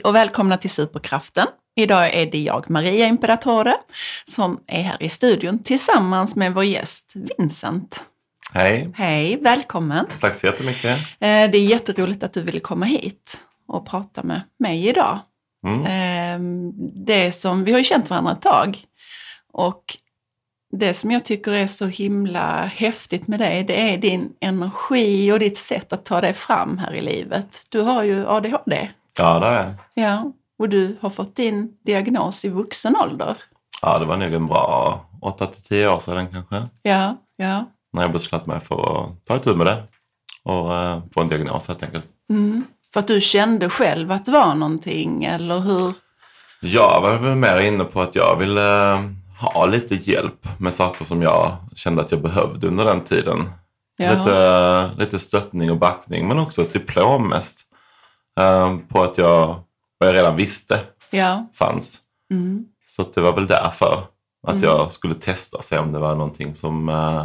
[0.00, 1.46] Hej och välkomna till Superkraften.
[1.76, 3.74] Idag är det jag, Maria Imperatore,
[4.24, 8.04] som är här i studion tillsammans med vår gäst Vincent.
[8.52, 10.06] Hej, Hej, välkommen.
[10.20, 10.98] tack så jättemycket.
[11.00, 15.18] Eh, Det är jätteroligt att du ville komma hit och prata med mig idag.
[15.66, 15.84] Mm.
[15.86, 16.72] Eh,
[17.06, 18.78] Det som, vi har ju känt varandra ett tag
[19.52, 19.84] och
[20.72, 25.38] det som jag tycker är så himla häftigt med dig, det är din energi och
[25.38, 27.62] ditt sätt att ta dig fram här i livet.
[27.68, 28.90] Du har ju ADHD.
[29.20, 33.36] Ja, det är Ja, och du har fått din diagnos i vuxen ålder.
[33.82, 36.68] Ja, det var nog en bra 8-10 år sedan kanske.
[36.82, 37.64] Ja, ja.
[37.92, 39.82] När jag beslöt mig för att ta itu med det
[40.42, 42.04] och eh, få en diagnos helt enkelt.
[42.30, 42.64] Mm.
[42.92, 45.94] För att du kände själv att det var någonting, eller hur?
[46.60, 49.00] Jag var väl mer inne på att jag ville eh,
[49.40, 53.50] ha lite hjälp med saker som jag kände att jag behövde under den tiden.
[53.98, 57.69] Lite, lite stöttning och backning, men också ett diplom mest.
[58.38, 59.60] Eh, På att jag,
[59.98, 61.46] vad jag redan visste Ja.
[61.54, 61.98] fanns.
[62.30, 62.64] Mm.
[62.84, 64.04] Så det var väl därför
[64.46, 67.24] att jag skulle testa och se om det var någonting som, eh,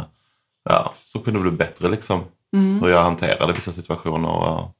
[0.64, 1.88] ja, som kunde bli bättre.
[1.88, 2.20] Liksom.
[2.56, 2.82] Mm.
[2.82, 4.70] Hur jag hanterade vissa situationer och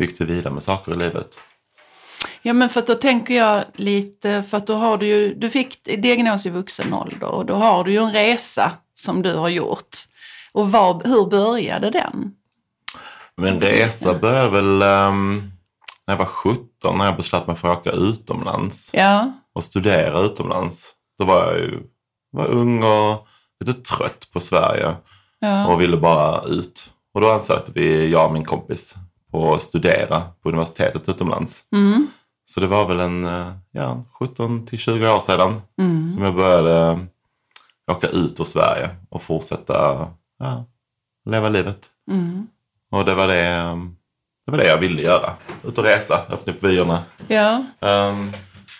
[0.00, 1.40] gick till vidare med saker i livet.
[2.42, 5.50] Ja, men för att då tänker jag lite, för att då har du ju, du
[5.50, 9.48] fick diagnos i vuxen ålder och då har du ju en resa som du har
[9.48, 9.96] gjort.
[10.52, 12.32] Och var, hur började den?
[13.36, 15.50] Men resa började väl ehm,
[16.06, 20.20] när jag var 17, när jag beslöt mig för att åka utomlands Ja, och studera
[20.20, 20.92] utomlands.
[21.18, 21.80] Då var jag ju
[22.30, 23.26] var ung och
[23.64, 24.94] lite trött på Sverige
[25.38, 26.90] ja, och ville bara ut.
[27.14, 28.94] Och då ansökte vi, jag och min kompis,
[29.30, 31.68] på att studera på universitetet utomlands.
[31.72, 32.06] mm,
[32.44, 36.34] Så det var väl en eh, ja, 17 till 20 år sedan mm, som jag
[36.34, 37.06] började
[37.90, 40.06] åka ut ur Sverige och fortsätta
[40.38, 40.64] ja,
[41.30, 41.86] leva livet.
[42.10, 42.46] mm.
[42.92, 43.76] Och det var det, eh,
[44.46, 45.30] det var det jag ville göra.
[45.64, 47.02] Ut och resa, öppna upp vyerna.
[47.28, 47.64] ja.
[47.80, 48.32] Ehm,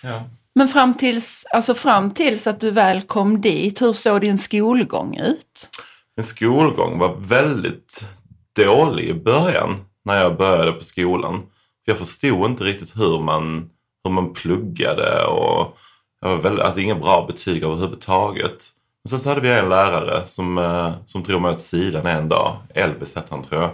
[0.03, 0.23] ja.
[0.55, 5.17] Men fram tills, alltså fram tills att du väl kom dit, hur såg din skolgång
[5.17, 5.69] ut?
[6.17, 8.05] Min skolgång var väldigt
[8.55, 11.43] dålig i början när jag började på skolan.
[11.85, 13.69] Jag förstod inte riktigt hur man,
[14.03, 15.77] hur man pluggade och
[16.21, 18.69] jag var väldigt, hade inga bra betyg överhuvudtaget.
[19.05, 22.29] Men sen så hade vi en lärare som, eh, som drog mig åt sidan en
[22.29, 22.57] dag.
[22.73, 23.71] Elvis hette han tror jag.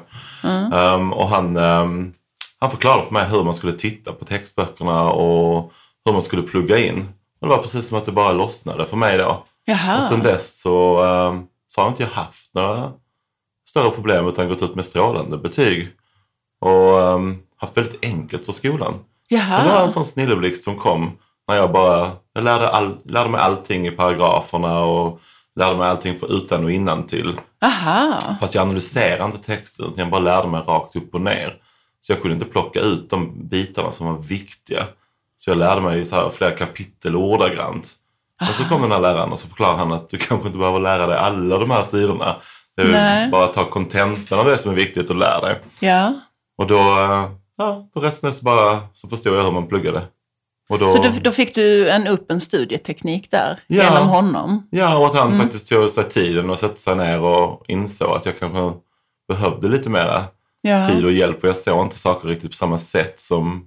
[0.73, 2.13] Ehm, och han, ehm,
[2.59, 5.71] han förklarade för mig hur man skulle titta på textböckerna och
[6.05, 6.99] hur man skulle plugga in.
[7.41, 9.43] Och det var precis som att det bara lossnade för mig då.
[9.65, 12.91] Jaha, Och sen dess så, ehm, så har inte jag haft några
[13.69, 15.89] större problem utan gått ut med strålande betyg.
[16.61, 18.93] Och ehm, haft väldigt enkelt för skolan.
[19.29, 21.11] Det var en jaha, sån snilleblixt som kom
[21.51, 25.21] när jag bara jag lärde, all, lärde mig allting i paragraferna och
[25.55, 27.39] lärde mig allting för utan och innan till.
[27.65, 31.55] aha, Fast jag analyserade inte texten utan jag bara lärde mig rakt upp och ner.
[32.01, 34.83] Så jag kunde inte plocka ut de bitarna som var viktiga.
[35.37, 37.91] Så jag lärde mig så här flera kapitel ordagrant.
[38.41, 40.79] Och så kom den här läraren och så förklarade han att du kanske inte behöver
[40.79, 42.35] lära dig alla de här sidorna.
[42.75, 43.29] Det är Nej.
[43.29, 45.59] bara ta kontentan av det som är viktigt att lära dig.
[45.79, 46.13] ja.
[46.57, 47.25] Och då, eh,
[47.57, 50.01] ja, då resten så bara så förstod jag hur man pluggade.
[50.79, 53.83] Då, Så du, då fick du en upp en studieteknik där, Ja.
[53.83, 54.67] genom honom?
[54.71, 55.39] Ja, och att han Mm.
[55.41, 58.79] faktiskt tog sig tiden och sätta sig ner och insåg att jag kanske
[59.27, 60.23] behövde lite mera
[60.61, 61.43] Ja, tid och hjälp.
[61.43, 63.65] Och jag såg inte saker riktigt på samma sätt som,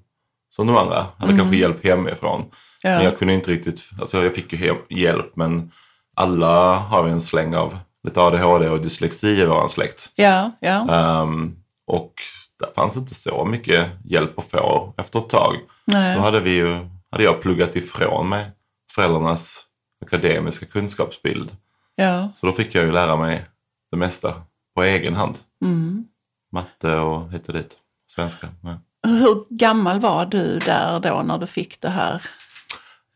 [0.50, 1.06] som de andra.
[1.18, 2.40] Jag hade kanske hjälp hemifrån.
[2.40, 2.50] Mm.
[2.82, 2.90] ja.
[2.90, 5.70] Men jag kunde inte riktigt, alltså jag fick ju hjälp men
[6.16, 10.10] alla har en släng av lite ADHD och dyslexi i vår släkt.
[10.14, 10.88] ja, ja.
[11.22, 12.12] Ehm, och
[12.60, 15.56] där fanns inte så mycket hjälp att få efter ett tag.
[15.86, 16.16] Nej.
[16.16, 16.78] Då hade, vi ju,
[17.10, 18.50] hade jag pluggat ifrån mig
[18.92, 19.64] föräldrarnas
[20.06, 21.56] akademiska kunskapsbild.
[21.94, 22.28] ja.
[22.34, 23.44] Så då fick jag ju lära mig
[23.90, 24.34] det mesta
[24.76, 25.38] på egen hand.
[25.64, 26.04] Mm.
[26.52, 27.76] Matte och hit och dit.
[28.10, 28.48] Svenska.
[28.62, 28.78] Ja.
[29.08, 32.22] Hur gammal var du där då när du fick det här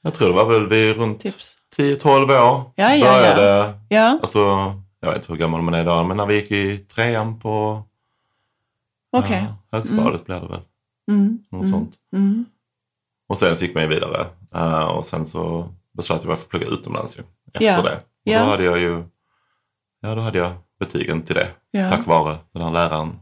[0.02, 1.55] Jag tror det var väl vid runt tips?
[1.79, 2.29] 10-12 år.
[2.31, 3.12] Ja, ja, ja.
[3.12, 4.38] började, Ja, Alltså,
[5.00, 7.82] jag vet inte hur gammal man är idag, men när vi gick i trean på
[9.12, 9.46] okej.
[9.70, 10.60] ja, högstadiet blev det väl.
[11.10, 11.38] Mm.
[11.50, 11.96] Något sånt.
[12.16, 12.44] Mm.
[13.28, 14.26] Och sen så gick man ju vidare.
[14.55, 17.22] Eh, och sen så beslöt jag mig för att plugga utomlands ju,
[17.55, 17.82] efter Ja.
[17.82, 17.96] det.
[17.96, 18.38] Och Ja.
[18.44, 19.02] då hade jag ju
[20.00, 21.49] ja, då hade jag betygen till det.
[21.70, 21.90] Ja.
[21.90, 23.12] Tack vare den här läraren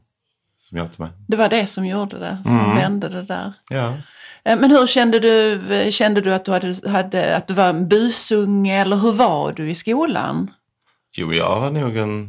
[0.56, 1.10] som hjälpte mig.
[1.28, 2.76] Det var det som gjorde det, som Mm.
[2.76, 3.52] vände det där.
[3.70, 3.92] Eh,
[4.60, 5.60] Men hur kände du,
[5.92, 9.70] kände du att du, hade, hade, att du var en busunge eller hur var du
[9.70, 10.50] i skolan?
[11.16, 12.28] Jo, jag var nog en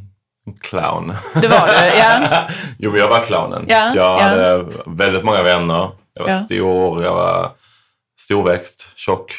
[0.62, 1.14] clown.
[1.42, 2.48] Det var du, ja.
[2.80, 3.66] jo, men jag var clownen.
[3.68, 4.24] Ja, jag ja.
[4.24, 5.90] hade väldigt många vänner.
[6.14, 6.40] Jag var Ja.
[6.40, 7.52] stor, jag var
[8.20, 9.32] storväxt, tjock.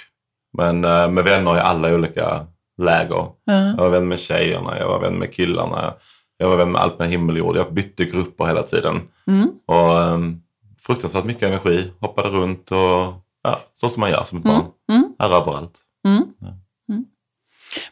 [0.59, 2.47] Men eh, med vänner i alla olika
[2.83, 3.27] läger.
[3.45, 3.53] Ja.
[3.55, 5.95] Jag var vän med tjejerna, jag var vän med killarna.
[6.39, 7.57] Jag var vän med allt med himmel och jord.
[7.57, 9.01] Jag bytte grupper hela tiden.
[9.27, 9.49] Mm.
[9.67, 10.43] Och um,
[10.87, 13.13] fruktansvärt mycket energi, hoppade runt och
[13.43, 14.67] ja, så som man gör som ett Mm, barn.
[14.93, 15.13] mm.
[15.19, 15.79] Här överallt.
[16.07, 16.25] Mm.
[16.41, 16.47] Ja.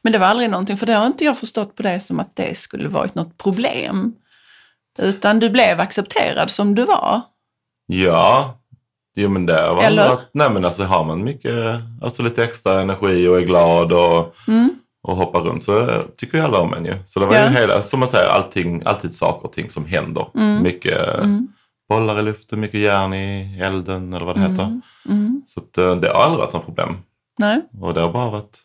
[0.02, 2.37] Men det var aldrig någonting, för det har inte jag förstått på det som att
[2.37, 4.14] det skulle varit något problem.
[4.99, 7.23] Utan du blev accepterad som du var.
[7.87, 8.58] Ja,
[9.17, 10.12] jo men det var Eller?
[10.12, 11.55] att, nej men alltså har man mycket,
[12.02, 14.70] alltså lite extra energi och är glad och, Mm.
[15.02, 16.94] och hoppar runt så tycker ju alla om en ju.
[17.05, 17.49] Så det var Ja.
[17.49, 20.26] ju hela, som man säger, allting, alltid saker och ting som händer.
[20.34, 20.62] Mm.
[20.62, 21.49] Mycket Mm.
[21.88, 24.62] bollar i luften, mycket järn i elden eller vad det heter.
[24.62, 24.81] Mm.
[25.08, 25.43] Mm.
[25.46, 26.96] Så att, eh, det har aldrig varit något problem.
[27.38, 27.61] Nej.
[27.81, 28.58] Och det har bara varit,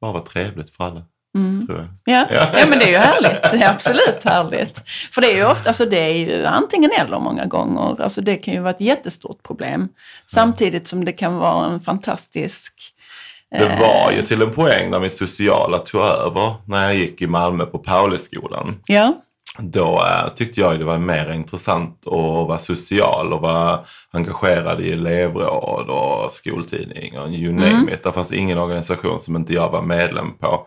[0.00, 1.02] bara varit trevligt för alla,
[1.36, 1.66] Mm.
[1.66, 1.88] tror jag.
[2.04, 2.26] Ja.
[2.30, 2.48] Ja.
[2.58, 3.42] ja, men det är ju härligt.
[3.42, 4.88] Det är absolut härligt.
[4.88, 8.02] För det är ju ofta, alltså det är ju antingen eller många gånger.
[8.02, 9.88] Alltså det kan ju vara ett jättestort problem.
[10.26, 12.94] Samtidigt som det kan vara en fantastisk...
[13.50, 17.22] Det eh, var ju till en poäng när mitt sociala tog över när jag gick
[17.22, 18.80] i Malmö på Pauliskolan.
[18.86, 19.22] Ja.
[19.58, 24.92] Då eh, tyckte jag det var mer intressant att vara social och vara engagerad i
[24.92, 28.02] elevråd och skoltidning och you name it.
[28.02, 30.66] Det fanns ingen organisation som inte jag var medlem på,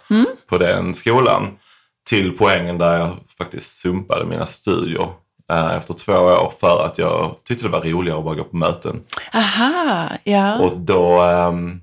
[0.49, 1.47] på den skolan.
[2.09, 5.07] Till poängen där jag faktiskt sumpade mina studier
[5.51, 8.55] eh, efter två år för att jag tyckte det var roligare att bara gå på
[8.55, 9.03] möten.
[9.33, 10.59] Aha, ja.
[10.59, 11.81] Och då, ehm,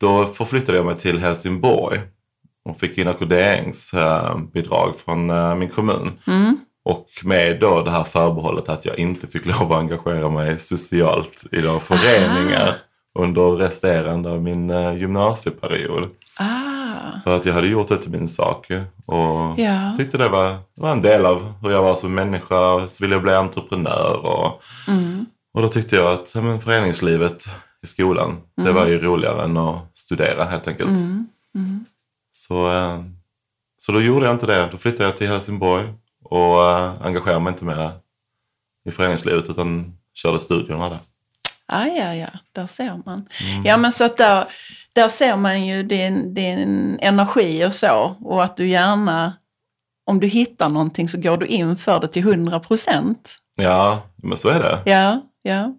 [0.00, 2.00] då förflyttade jag mig till Helsingborg
[2.68, 6.12] och fick inackorderingsbidrag från eh, min kommun.
[6.26, 6.58] Mm.
[6.84, 11.44] Och med då det här förbehållet att jag inte fick lov att engagera mig socialt
[11.52, 12.76] i några föreningar
[13.18, 16.06] under resterande av min eh, gymnasieperiod.
[16.38, 18.70] Ah, För att jag hade gjort det till min sak
[19.06, 19.94] och ja.
[19.98, 22.88] tyckte det var, var en del av hur jag var som människa.
[22.88, 25.26] Så ville jag bli entreprenör och Mm.
[25.54, 27.46] och då tyckte jag att men, föreningslivet
[27.82, 30.88] i skolan, det var ju roligare än att studera helt enkelt.
[30.98, 31.26] Mm.
[32.36, 32.58] Mm.
[32.58, 33.04] Så, eh,
[33.76, 34.68] så då gjorde jag inte det.
[34.72, 35.88] Då flyttade jag till Helsingborg
[36.24, 37.90] och eh, engagerade mig inte mer
[38.88, 40.98] i föreningslivet utan körde studierna där.
[41.68, 43.28] Ah, ja, ja, där ser man.
[43.64, 44.44] Ja, men så att där,
[44.94, 48.16] där ser man ju din, din energi och så.
[48.20, 49.36] Och att du gärna,
[50.04, 53.38] om du hittar någonting så går du in för det till 100 procent.
[53.56, 54.90] Ja, men så är det.
[54.90, 55.74] Ja, ja.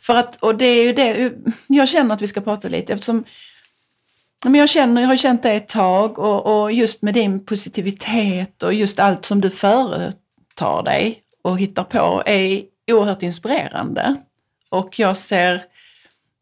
[0.00, 1.32] För att, och det är ju det,
[1.66, 3.24] jag känner att vi ska prata lite eftersom
[4.44, 8.62] men jag, känner, jag har känt det ett tag och, och just med din positivitet
[8.62, 12.62] och just allt som du företar dig och hittar på är
[12.92, 14.16] oerhört inspirerande.
[14.70, 15.62] Och jag ser,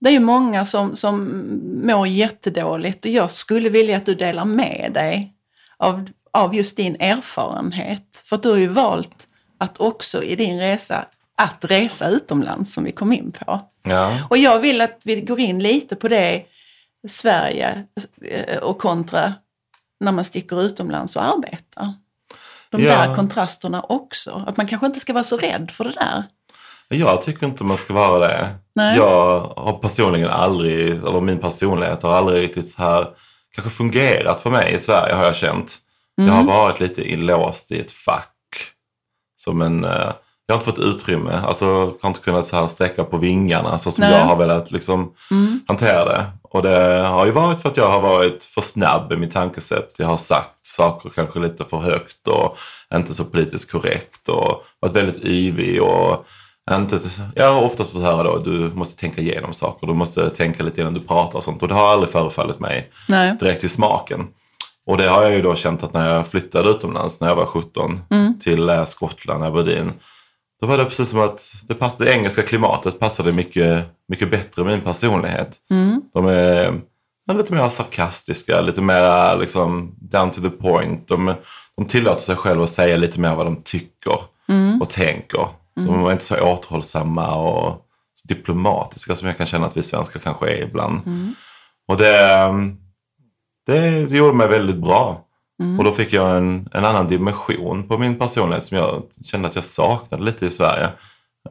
[0.01, 1.43] det är ju många som, som
[1.83, 5.33] mår jättedåligt och jag skulle vilja att du delar med dig
[5.77, 8.23] av, av just din erfarenhet.
[8.25, 9.27] För att du har ju valt
[9.59, 11.05] att också i din resa
[11.37, 13.61] att resa utomlands som vi kom in på.
[13.83, 16.43] Ja, Och jag vill att vi går in lite på det
[17.09, 17.85] Sverige
[18.31, 19.35] eh, och kontra
[20.01, 21.95] när man sticker utomlands och arbetar.
[22.71, 22.91] De Ja.
[23.07, 24.45] där kontrasterna också.
[24.47, 26.25] Att man kanske inte ska vara så rädd för det där.
[26.89, 28.49] jag tycker inte man ska vara det.
[28.75, 28.97] Nej.
[28.97, 33.09] Jag har personligen aldrig, eller min personlighet har aldrig riktigt så här
[33.55, 35.77] kanske fungerat för mig i Sverige har jag känt.
[36.15, 38.33] Jag har varit lite inlåst i ett fack.
[39.37, 40.13] Som en, eh,
[40.47, 43.79] jag har inte fått utrymme, alltså jag har inte kunnat så här sträcka på vingarna
[43.79, 44.13] så som Nej.
[44.13, 45.61] jag har velat liksom Mm.
[45.69, 46.25] hantera det.
[46.43, 49.95] Och det har ju varit för att jag har varit för snabb i mitt tankesätt.
[49.99, 52.57] Jag har sagt saker kanske lite för högt och
[52.95, 56.27] inte så politiskt korrekt och varit väldigt yvig och
[56.71, 56.99] inte,
[57.35, 60.81] jag har oftast fått höra då du måste tänka igenom saker, du måste tänka lite
[60.81, 63.37] innan du pratar och sånt och det har aldrig förefallit mig Nej.
[63.41, 64.27] direkt i smaken.
[64.87, 67.47] Och det har jag ju då känt att när jag flyttade utomlands när jag var
[67.47, 68.39] 17 Mm.
[68.39, 69.93] till eh, Skottland, Aberdeen.
[70.61, 74.65] Då var det precis som att det, passade, det engelska klimatet passade mycket, mycket bättre
[74.65, 75.57] med min personlighet.
[75.71, 76.03] Mm.
[76.15, 76.81] De är
[77.27, 81.09] ja, lite mer sarkastiska, lite mer liksom, down to the point.
[81.09, 81.35] De,
[81.77, 84.83] de tillåter sig själva att säga lite mer vad de tycker Mm.
[84.83, 85.47] och tänker.
[85.75, 90.21] De är inte så återhållsamma och så diplomatiska som jag kan känna att vi svenskar
[90.21, 91.07] kanske är ibland.
[91.07, 91.35] Mm.
[91.89, 92.49] Och det,
[93.67, 95.26] det, det gjorde mig väldigt bra.
[95.79, 99.55] Och då fick jag en, en annan dimension på min personlighet som jag kände att
[99.55, 100.89] jag saknade lite i Sverige.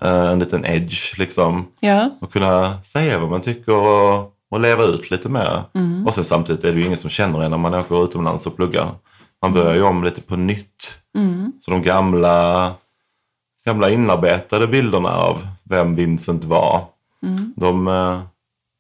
[0.02, 1.68] Eh, En liten edge liksom.
[1.80, 2.10] Ja.
[2.22, 5.64] Och kunna säga vad man tycker och, och leva ut lite mer.
[5.74, 6.08] Mm.
[6.08, 8.56] Och sen samtidigt är det ju ingen som känner en när man åker utomlands och
[8.56, 8.90] pluggar.
[9.42, 10.98] Man börjar ju om lite på nytt.
[11.18, 11.52] Mm.
[11.60, 12.74] Så de gamla,
[13.66, 16.86] gamla inarbetade bilderna av vem Vincent var,
[17.24, 17.54] Mm.
[17.58, 18.20] de, eh,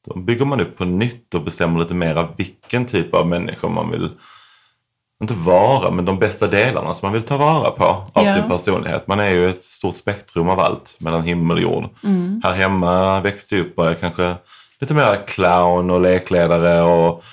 [0.07, 3.67] de bygger man upp på nytt och bestämmer lite mer av vilken typ av människa
[3.67, 4.09] man vill,
[5.21, 8.33] inte vara, men de bästa delarna som man vill ta vara på av Ja.
[8.33, 9.07] sin personlighet.
[9.07, 11.85] Man är ju ett stort spektrum av allt mellan himmel och jord.
[12.03, 12.41] Mm.
[12.43, 14.35] Här hemma växte jag upp och jag kanske
[14.79, 17.23] lite mer clown och lekledare och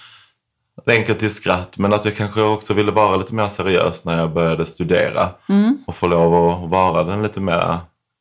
[0.87, 1.79] enkelt till skratt.
[1.79, 5.29] Men att jag kanske också ville vara lite mer seriös när jag började studera.
[5.49, 5.79] Mm.
[5.87, 6.35] Och få lov
[6.65, 7.79] att vara den lite mer,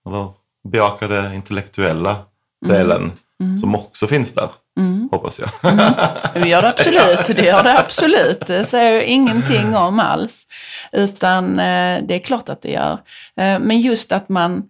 [0.08, 0.27] eller
[0.72, 2.15] bejaka det intellektuella
[2.65, 3.12] delen
[3.62, 4.50] som också finns där,
[5.11, 5.49] hoppas jag.
[6.33, 8.45] Det gör det absolut, det gör det absolut.
[8.45, 10.47] Det säger jag ingenting om alls.
[10.91, 12.93] Utan eh, det är klart att det gör.
[13.37, 14.63] Eh, men just att man,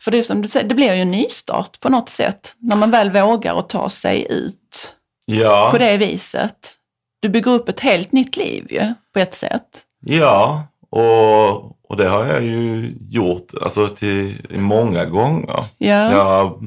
[0.00, 2.54] för det är som du säger, det blir ju en nystart på något sätt.
[2.58, 4.96] När man väl vågar att ta sig ut
[5.26, 5.68] ja.
[5.72, 6.74] på det viset.
[7.20, 9.82] Du bygger upp ett helt nytt liv ju, på ett sätt.
[10.00, 15.64] Ja, och, och det har jag ju gjort alltså, till, många gånger.
[15.78, 16.12] Ja.
[16.12, 16.62] Jag,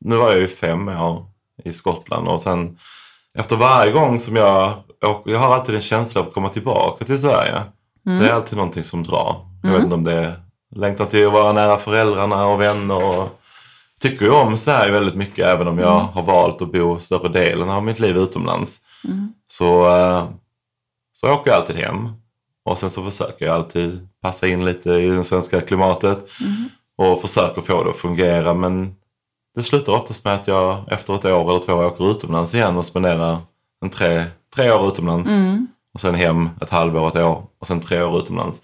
[0.00, 1.35] nu var jag ju fem år
[1.66, 2.78] i Skottland och sen
[3.38, 4.72] efter varje gång som jag
[5.04, 7.62] åker, jag har alltid en känsla av att komma tillbaka till Sverige.
[8.04, 9.36] Det är alltid någonting som drar.
[9.62, 10.34] Jag vet inte om det är
[10.76, 13.04] längtan till att vara nära föräldrarna och vänner.
[13.04, 13.40] Och,
[14.00, 17.70] tycker ju om Sverige väldigt mycket även om jag har valt att bo större delen
[17.70, 18.80] av mitt liv utomlands.
[19.48, 20.24] Så, eh,
[21.12, 22.08] så åker jag alltid hem.
[22.64, 26.18] Och sen så försöker jag alltid passa in lite i det svenska klimatet.
[26.98, 28.94] Och försöker få det att fungera men
[29.56, 32.86] det slutar oftast med att jag efter ett år eller två åker utomlands igen och
[32.86, 33.38] spenderar
[33.84, 35.30] en tre, tre år utomlands.
[35.94, 38.62] Och sen hem ett halvår, ett år och sen tre år utomlands.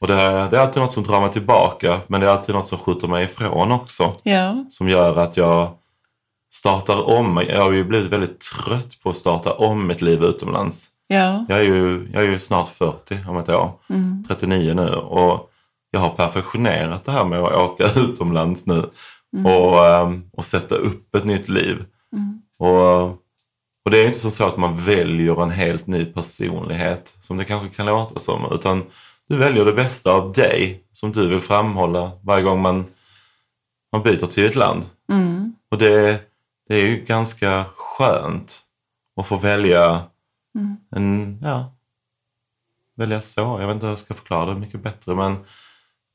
[0.00, 2.68] Och det, det är alltid något som drar mig tillbaka men det är alltid något
[2.68, 4.12] som skjuter mig ifrån också.
[4.22, 4.64] Ja.
[4.70, 5.70] Som gör att jag
[6.54, 7.42] startar om.
[7.48, 10.88] Jag har ju blivit väldigt trött på att starta om mitt liv utomlands.
[11.06, 11.44] Ja.
[11.48, 13.72] Jag är ju, jag är ju snart 40 om ett år.
[14.28, 14.88] 39 nu.
[14.94, 15.50] Och
[15.90, 18.84] jag har perfektionerat det här med att åka utomlands nu.
[19.44, 21.84] Och, ehm, och sätta upp ett nytt liv.
[22.58, 23.02] Och,
[23.84, 27.16] och det är inte så att man väljer en helt ny personlighet.
[27.20, 28.52] Som det kanske kan låta som.
[28.52, 28.84] Utan
[29.28, 30.84] du väljer det bästa av dig.
[30.92, 32.84] Som du vill framhålla varje gång man,
[33.92, 34.84] man byter till ett land.
[35.70, 36.20] Och det,
[36.68, 38.60] det är ju ganska skönt
[39.20, 40.02] att få välja
[40.96, 41.72] en, ja,
[42.96, 43.40] välja så.
[43.40, 45.36] Jag vet inte hur jag ska förklara det mycket bättre men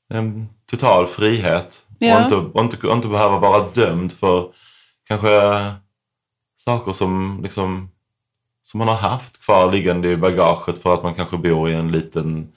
[0.10, 1.83] en total frihet.
[2.00, 2.18] Ja.
[2.18, 4.50] Och, inte, och, inte, och inte behöva vara dömd för
[5.08, 5.30] kanske
[6.58, 7.90] saker som liksom
[8.64, 11.92] som man har haft kvar liggande i bagaget för att man kanske bor i en
[11.92, 12.48] liten,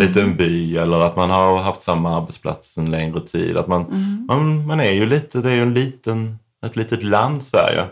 [0.00, 3.56] liten by eller att man har haft samma arbetsplats en längre tid.
[3.56, 3.86] Att man,
[4.28, 7.86] man, man är ju lite, det är ju en liten, ett litet land Sverige.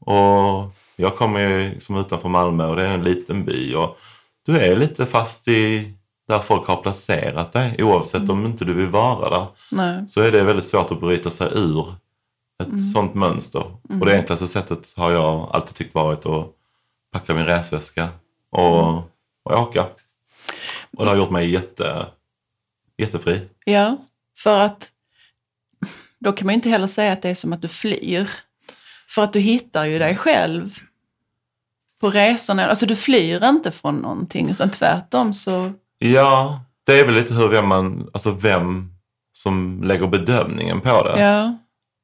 [0.00, 3.98] Och jag kommer ju liksom utanför Malmö och det är en liten by och
[4.46, 5.94] du är lite fast i
[6.28, 9.46] där folk har placerat dig oavsett om inte du vill vara där.
[9.72, 10.08] Nej.
[10.08, 11.94] Så är det väldigt svårt att bryta sig ur
[12.62, 13.64] ett sånt mönster.
[14.00, 16.46] Och det enklaste sättet har jag alltid tyckt varit att
[17.12, 18.08] packa min resväska
[18.50, 18.96] och,
[19.42, 19.86] och åka.
[20.96, 22.06] Och det har gjort mig jätte,
[22.98, 23.40] jättefri.
[23.64, 23.96] Ja,
[24.36, 24.90] för att
[26.18, 28.30] då kan man ju inte heller säga att det är som att du flyr.
[29.08, 30.78] För att du hittar ju dig själv
[32.00, 32.66] på resorna.
[32.66, 35.72] Alltså du flyr inte från någonting utan tvärtom så...
[36.12, 38.90] Ja, det är väl lite hur vem man, alltså vem
[39.32, 41.20] som lägger bedömningen på det.
[41.20, 41.58] Ja,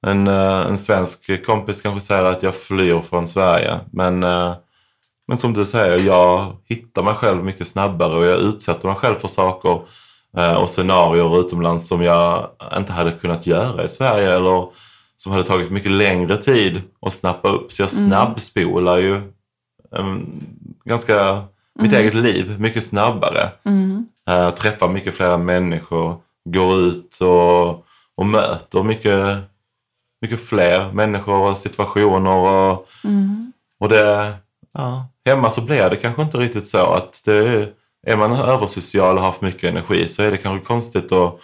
[0.07, 3.81] En, eh, en svensk kompis kanske säger att jag flyr från Sverige.
[3.93, 4.55] Men, eh,
[5.27, 9.15] men som du säger, jag hittar mig själv mycket snabbare och jag utsätter mig själv
[9.15, 9.81] för saker
[10.37, 14.69] eh, och scenarier utomlands som jag inte hade kunnat göra i Sverige eller
[15.17, 17.73] som hade tagit mycket längre tid att snappa upp.
[17.73, 19.21] Så jag snabbspolar ju
[19.91, 20.41] um,
[20.85, 21.43] ganska
[21.79, 23.51] mitt eget liv mycket snabbare.
[24.29, 27.69] Eh, träffar mycket fler människor, går ut och,
[28.17, 29.39] och möter mycket
[30.23, 32.31] mycket fler människor och situationer.
[32.31, 32.87] Och,
[33.81, 34.33] och det,
[34.75, 37.73] ja, hemma så blir det kanske inte riktigt så att det
[38.07, 41.35] är, man översocial och har för mycket energi så är det kanske konstigt att,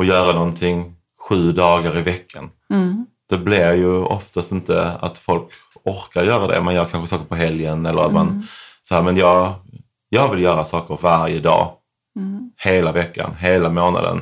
[0.00, 0.94] att göra någonting
[1.28, 2.50] sju dagar i veckan.
[3.28, 5.48] Det blir ju oftast inte att folk
[5.84, 6.60] orkar göra det.
[6.60, 8.26] Man gör kanske saker på helgen eller att man
[8.88, 9.54] så här, men jag,
[10.08, 11.72] jag vill göra saker varje dag.
[12.56, 14.20] Hela veckan, hela månaden.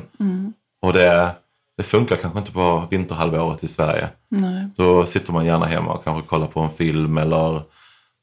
[0.81, 1.31] Och det,
[1.77, 4.09] det funkar kanske inte på vinterhalvåret i Sverige.
[4.29, 4.67] nej.
[4.77, 7.61] Då sitter man gärna hemma och kanske kollar på en film eller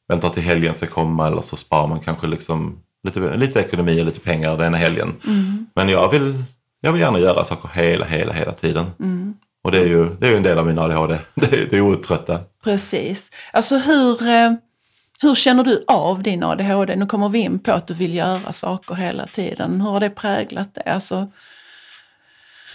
[0.09, 4.05] väntar till helgen ska komma eller så sparar man kanske liksom lite, lite ekonomi och
[4.05, 5.15] lite pengar den helgen.
[5.75, 6.45] Men jag vill,
[6.81, 8.87] jag vill gärna göra saker hela, hela, hela tiden.
[9.65, 11.19] Och det är, ju, det är ju en del av min ADHD.
[11.35, 12.39] Det är, det är otrötta.
[12.65, 13.31] Precis.
[13.53, 14.53] Alltså hur, eh,
[15.23, 16.97] hur känner du av din ADHD?
[16.97, 19.81] Nu kommer vi in på att du vill göra saker hela tiden.
[19.81, 20.93] Hur har det präglat det?
[20.93, 21.27] Alltså,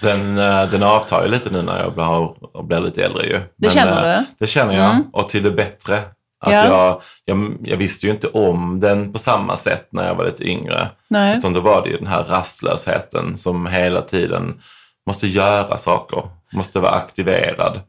[0.01, 3.39] Den, eh, den avtar ju lite nu när jag blir, blir lite äldre ju.
[3.55, 4.25] Det känner eh, du?
[4.39, 4.95] Det känner jag.
[5.13, 5.97] Och till det bättre.
[6.39, 6.65] Att Ja.
[6.65, 10.49] jag, jag, jag visste ju inte om den på samma sätt när jag var lite
[10.49, 10.87] yngre.
[11.07, 11.37] nej.
[11.37, 14.59] Utan då var det ju den här rastlösheten som hela tiden
[15.07, 16.21] måste göra saker,
[16.53, 17.79] måste vara aktiverad.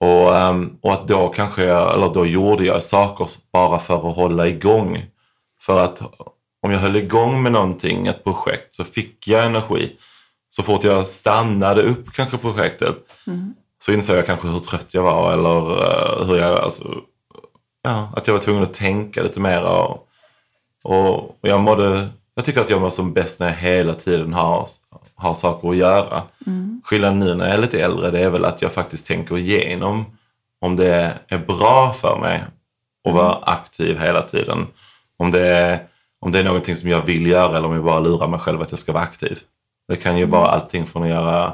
[0.00, 4.16] Och, ehm, och att då kanske jag, eller då gjorde jag saker bara för att
[4.16, 5.04] hålla igång.
[5.60, 6.02] För att
[6.62, 9.92] om jag höll igång med någonting, ett projekt, så fick jag energi.
[10.50, 12.96] så fort jag stannade upp kanske projektet
[13.84, 17.00] så insåg jag kanske hur trött jag var eller eh, hur jag, alltså,
[17.82, 19.62] ja, att jag var tvungen att tänka lite mer.
[19.62, 20.08] Och,
[20.84, 24.68] och jag mådde, jag tycker att jag mår som bäst när jag hela tiden har,
[25.14, 26.22] har saker att göra.
[26.84, 30.04] Skillnaden nu när jag är lite äldre det är väl att jag faktiskt tänker igenom
[30.60, 32.44] om det är bra för mig
[33.08, 34.66] att vara aktiv hela tiden.
[35.16, 35.86] Om det är,
[36.20, 38.62] om det är någonting som jag vill göra eller om jag bara lurar mig själv
[38.62, 39.38] att jag ska vara aktiv.
[39.88, 41.52] Det kan ju vara allting från att göra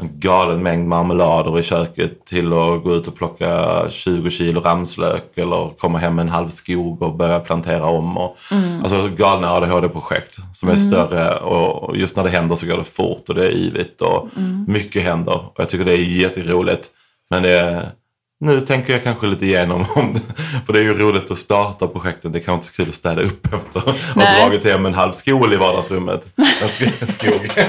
[0.00, 5.38] en galen mängd marmelader i köket till att gå ut och plocka 20 kilo ramslök
[5.38, 8.16] eller komma hem med en halv skog och börja plantera om.
[8.18, 8.36] Och,
[8.82, 13.28] Alltså galna ADHD-projekt som är större och just när det händer så går det fort
[13.28, 14.28] och det är yvigt och
[14.68, 15.34] mycket händer.
[15.34, 16.90] Och jag tycker det är jätteroligt.
[17.30, 17.88] Men det är,
[18.40, 20.20] nu tänker jag kanske lite igenom om det,
[20.66, 22.32] för det är ju roligt att starta projekten.
[22.32, 25.12] Det kan inte så kul att städa upp efter att ha dragit hem en halv
[25.12, 26.28] skål i vardagsrummet.
[26.36, 27.50] En sk- skog.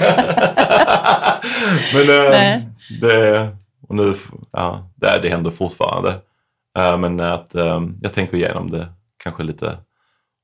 [1.94, 2.68] Men eh, Nej.
[3.02, 3.48] det,
[3.88, 4.14] och nu,
[4.52, 6.10] ja, det, det händer fortfarande.
[6.78, 8.88] Eh, men att eh, jag tänker igenom det
[9.24, 9.78] kanske lite.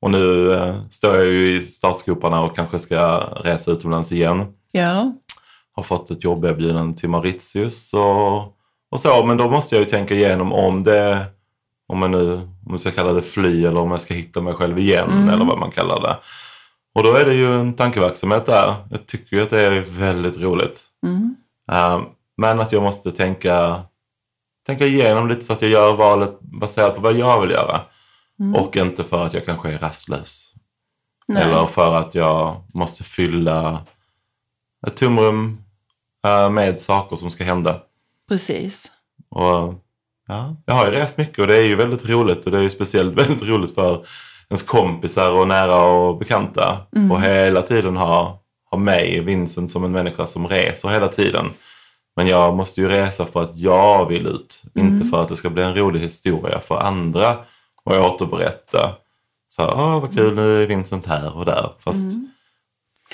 [0.02, 0.56] Och nu
[0.92, 5.14] står jag ju i startgroparna och kanske ska resa utomlands igen Ja.
[5.76, 8.56] har fått ett jobberbjudande till Mauritius och,
[8.92, 9.24] och så.
[9.24, 11.26] Men då måste jag ju tänka igenom om det,
[11.88, 12.34] om jag nu
[12.66, 15.46] om jag ska kalla det fly eller om jag ska hitta mig själv igen eller
[15.46, 16.18] vad man kallar det.
[16.96, 18.76] Och då är det ju en tankeverksamhet där.
[18.90, 20.84] Jag tycker ju att det är väldigt roligt.
[21.06, 21.36] Mm.
[21.72, 22.02] Eh,
[22.38, 23.82] men att jag måste tänka,
[24.66, 27.82] tänka igenom lite så att jag gör valet baserat på vad jag vill göra.
[28.56, 30.54] Och inte för att jag kanske är rastlös.
[31.28, 31.44] Nej.
[31.44, 33.82] Eller för att jag måste fylla
[34.88, 35.58] ett tomrum
[36.28, 37.80] eh, med saker som ska hända.
[38.32, 38.92] Precis.
[39.32, 39.74] Och,
[40.28, 42.62] ja, jag har ju rest mycket och det är ju väldigt roligt och det är
[42.62, 44.06] ju speciellt väldigt roligt för
[44.50, 46.78] ens kompisar och nära och bekanta.
[47.12, 48.40] Och hela tiden ha,
[48.70, 51.46] ha mig, Vincent, som en människa som reser hela tiden.
[52.16, 55.50] Men jag måste ju resa för att jag vill ut, inte för att det ska
[55.50, 57.38] bli en rolig historia för andra
[57.84, 58.96] och återberätta.
[59.50, 61.70] Så, åh vad kul, nu är Vincent här och där.
[61.80, 62.00] Fast,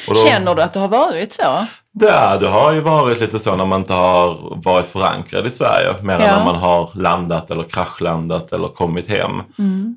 [0.08, 1.65] och då- Känner du att det har varit så?
[2.01, 5.93] Ja, det har ju varit lite så när man inte har varit förankrad i Sverige.
[6.01, 6.38] Mer än Ja.
[6.38, 9.41] när man har landat eller kraschlandat eller kommit hem.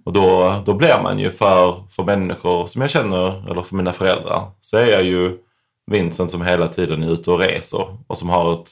[0.05, 3.93] Och då, då blir man ju för, för människor som jag känner, eller för mina
[3.93, 5.37] föräldrar, så är jag ju
[5.91, 8.71] Vincent som hela tiden är ute och reser och som har ett,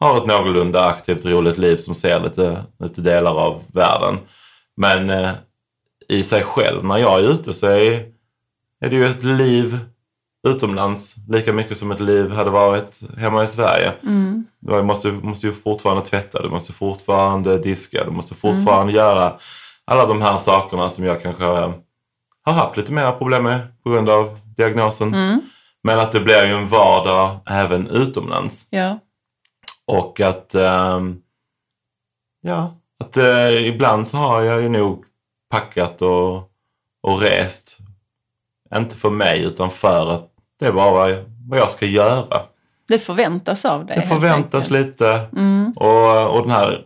[0.00, 4.18] har ett någorlunda aktivt, roligt liv som ser lite, lite delar av världen.
[4.76, 5.30] Men eh,
[6.08, 7.92] i sig själv, när jag är ute så är,
[8.84, 9.78] är det ju ett liv
[10.48, 13.92] utomlands lika mycket som ett liv hade varit hemma i Sverige.
[14.60, 19.32] Du måste, måste ju fortfarande tvätta, du måste fortfarande diska, du måste fortfarande göra
[19.84, 24.08] alla de här sakerna som jag kanske har haft lite mer problem med på grund
[24.08, 25.10] av diagnosen.
[25.82, 28.68] Men att det blir ju en vardag även utomlands.
[28.70, 28.98] Ja.
[29.86, 31.16] Och att, ehm,
[32.40, 35.04] ja, att eh, ibland så har jag ju nog
[35.50, 36.36] packat och,
[37.02, 37.78] och rest.
[38.76, 40.28] Inte för mig utan för att
[40.60, 42.40] det är bara vad jag, vad jag ska göra.
[42.88, 43.96] Det förväntas av dig.
[43.96, 44.86] Det förväntas enkelt.
[44.86, 45.20] lite.
[45.76, 46.84] Och, och den här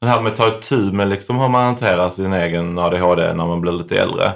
[0.00, 3.46] den här med att ta itu med liksom hur man hanterar sin egen ADHD när
[3.46, 4.32] man blir lite äldre.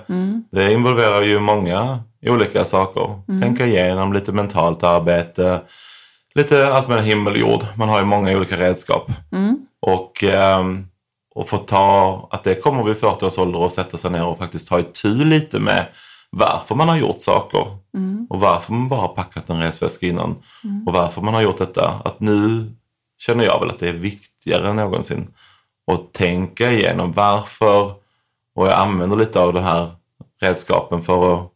[0.50, 3.22] Det involverar ju många olika saker.
[3.40, 5.60] Tänka igenom lite mentalt arbete.
[6.34, 7.64] Lite allt mellan himmel och jord.
[7.74, 9.10] Man har ju många olika redskap.
[9.80, 10.86] Och, ehm,
[11.34, 14.38] och få ta att det kommer vid 40 års ålder och sätta sig ner och
[14.38, 15.86] faktiskt ta itu lite med
[16.30, 17.66] varför man har gjort saker.
[18.30, 20.34] Och varför man bara har packat en resväska innan.
[20.86, 22.02] Och varför man har gjort detta.
[22.04, 22.70] Att nu
[23.18, 25.28] känner jag väl att det är viktigare än någonsin
[25.92, 27.92] att tänka igenom varför.
[28.54, 29.90] Och jag använder lite av de här
[30.40, 31.52] redskapen för att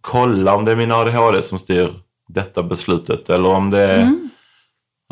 [0.00, 1.92] kolla om det är min ADHD som styr
[2.28, 4.02] detta beslutet eller om det är...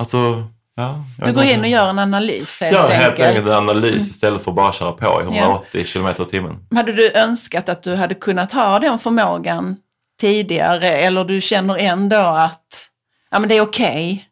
[0.00, 0.44] Alltså,
[0.78, 0.94] ja.
[1.26, 3.02] Du går in och gör en analys helt Gör enkelt.
[3.02, 6.66] helt enkelt en analys istället för att bara köra på i 180 km i timmen.
[6.74, 9.76] Hade du önskat att du hade kunnat ha den förmågan
[10.20, 12.90] tidigare eller du känner ändå att
[13.30, 14.24] ja, men det är okej?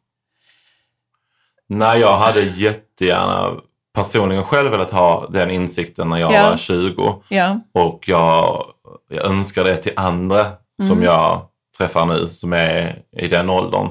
[1.69, 3.51] Nej, jag hade jättegärna
[3.95, 6.51] personligen själv velat ha den insikten när jag Ja.
[6.51, 7.23] var 20.
[7.29, 7.61] Ja.
[7.75, 8.65] Och jag,
[9.11, 10.47] jag önskar det till andra
[10.89, 11.43] som jag
[11.79, 13.89] träffar nu som är i den åldern.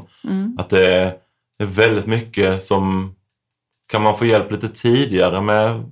[0.58, 1.14] Att det är,
[1.58, 3.16] det är väldigt mycket som
[3.88, 5.92] kan man få hjälp lite tidigare med,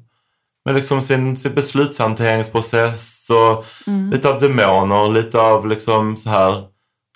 [0.66, 3.66] med liksom sin, sin beslutshanteringsprocess och
[4.12, 6.64] lite av demoner, lite av liksom så här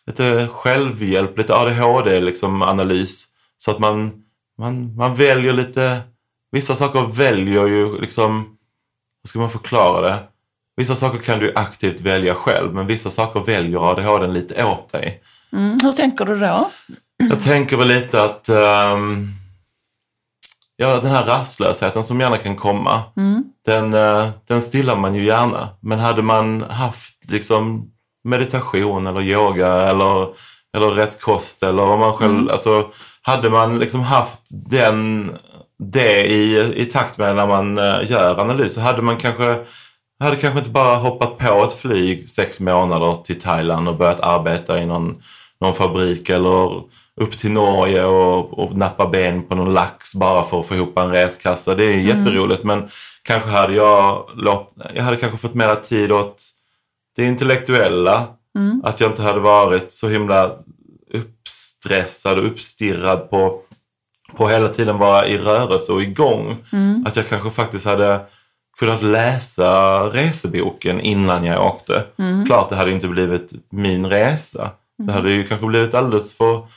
[0.08, 4.24] lite självhjälp, lite ADHD liksom analys så att man,
[4.58, 6.02] man, man väljer lite,
[6.52, 8.58] vissa saker väljer ju liksom,
[9.24, 10.20] hur ska man förklara det?
[10.76, 15.22] Vissa saker kan du aktivt välja själv, men vissa saker väljer ADHD lite åt dig.
[15.52, 15.80] Mm.
[15.84, 16.72] Hur tänker du då?
[17.18, 19.28] Jag tänker väl lite att ehm,
[20.76, 23.02] ja, den här rastlösheten som gärna kan komma,
[23.66, 25.70] den, eh, den stillar man ju gärna.
[25.82, 27.92] Men hade man haft liksom
[28.24, 30.28] meditation eller yoga eller,
[30.78, 32.90] eller rätt kost eller om man själv, alltså
[33.22, 35.32] hade man liksom haft den,
[35.80, 39.60] det i, i takt med när man eh, gör analyser hade man kanske
[40.20, 44.82] hade kanske inte bara hoppat på ett flyg sex månader till Thailand och börjat arbeta
[44.82, 45.22] i någon,
[45.62, 46.82] någon fabrik eller
[47.18, 50.98] upp till Norge och, och nappa ben på någon lax bara för att få ihop
[50.98, 51.76] en reskassa.
[51.76, 52.90] Det är jätteroligt men
[53.24, 56.44] kanske hade jag, låt, jag hade kanske fått mera tid åt
[57.16, 58.28] det intellektuella.
[58.84, 60.52] Att jag inte hade varit så himla
[61.14, 63.62] uppstressad och uppstirrad på,
[64.36, 66.58] på hela tiden vara i rörelse och igång.
[67.06, 68.20] Att jag kanske faktiskt hade
[68.80, 72.04] kunnat läsa reseboken innan jag åkte.
[72.46, 74.72] Klart det hade inte blivit min resa.
[74.98, 76.68] Det hade ju kanske blivit alldeles för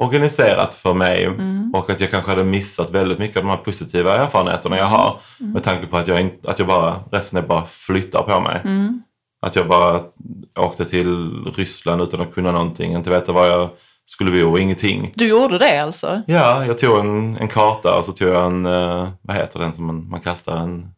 [0.00, 1.28] organiserat för mig
[1.74, 5.20] och att jag kanske hade missat väldigt mycket av de här positiva erfarenheterna jag har.
[5.38, 8.60] Med tanke på att jag, att jag bara, resten är bara flyttar på mig.
[9.46, 10.00] Att jag bara
[10.58, 13.68] åkte till Ryssland utan att kunna någonting, inte veta var jag
[14.04, 15.12] skulle bo, ingenting.
[15.14, 16.22] Du gjorde det alltså?
[16.26, 19.74] Ja, jag tog en, en karta och så tog jag en, eh, vad heter den
[19.74, 20.88] som man, man kastar en,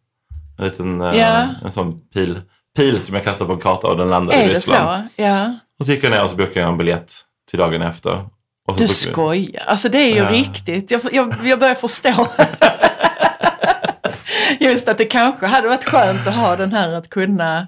[0.59, 1.47] en liten, Ja.
[1.65, 2.41] en sån pil,
[2.77, 5.05] pil som jag kastade på en karta och den landade i Är det Ryssland.
[5.17, 5.23] så?
[5.23, 5.55] Ja.
[5.81, 7.12] Och så gick jag ner och så bokade jag en biljett
[7.51, 8.19] till dagen efter.
[8.70, 9.62] Så Du skojar.
[9.66, 10.31] Alltså det är ju Ja.
[10.33, 10.90] riktigt.
[10.90, 12.29] Jag, jag, jag börjar förstå.
[14.61, 17.59] Just att det kanske hade varit skönt att ha den här att kunna,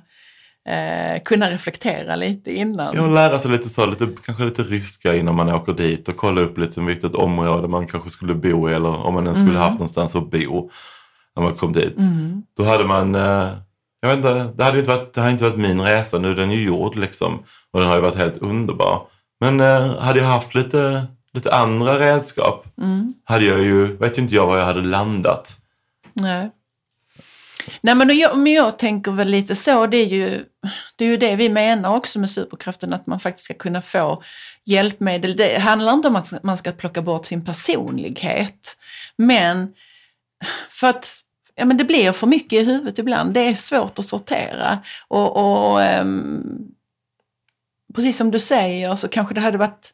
[0.69, 2.97] eh, kunna reflektera lite innan.
[2.97, 6.41] Ja, lära sig lite så, lite, kanske lite ryska innan man åker dit och kolla
[6.41, 9.79] upp lite vilket område man kanske skulle bo i eller om man ens skulle haft
[9.79, 10.71] någonstans att bo
[11.37, 11.97] när man kom dit.
[12.57, 13.49] Då hade man, eh,
[14.01, 16.35] jag vet inte, det hade inte varit, det hade inte varit min resa, nu är
[16.35, 17.43] den ju gjord liksom.
[17.73, 19.07] Och den har ju varit helt underbar.
[19.45, 22.67] Men eh, hade jag haft lite, lite andra redskap
[23.25, 25.57] hade jag ju, vet ju inte jag var jag hade landat.
[26.13, 26.51] Nej.
[27.81, 30.45] Nej men jag, men jag tänker väl lite så, det är, ju,
[30.97, 34.23] det är ju det vi menar också med superkraften, att man faktiskt ska kunna få
[34.65, 35.37] hjälpmedel.
[35.37, 38.77] Det handlar inte om att man ska plocka bort sin personlighet,
[39.17, 39.73] men
[40.71, 41.21] för att
[41.55, 43.35] ja, men det blir för mycket i huvudet ibland.
[43.35, 44.79] Det är svårt att sortera.
[45.09, 46.74] Och, och ehm,
[47.95, 49.91] precis som du säger så kanske det hade varit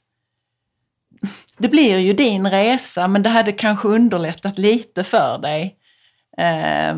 [1.58, 5.76] det blir ju din resa men det hade kanske underlättat lite för dig
[6.40, 6.96] Eh,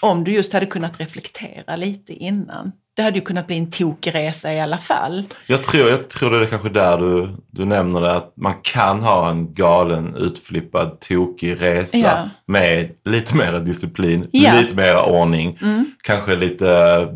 [0.00, 2.72] om du just hade kunnat reflektera lite innan.
[2.94, 5.24] Det hade ju kunnat bli en tokig resa i alla fall.
[5.46, 9.02] Jag tror, jag tror det är kanske där du, du nämner det, att man kan
[9.02, 12.28] ha en galen, utflippad, tokig resa Ja.
[12.46, 14.54] med lite mer disciplin, Ja.
[14.60, 15.58] lite mer ordning,
[16.02, 17.08] kanske lite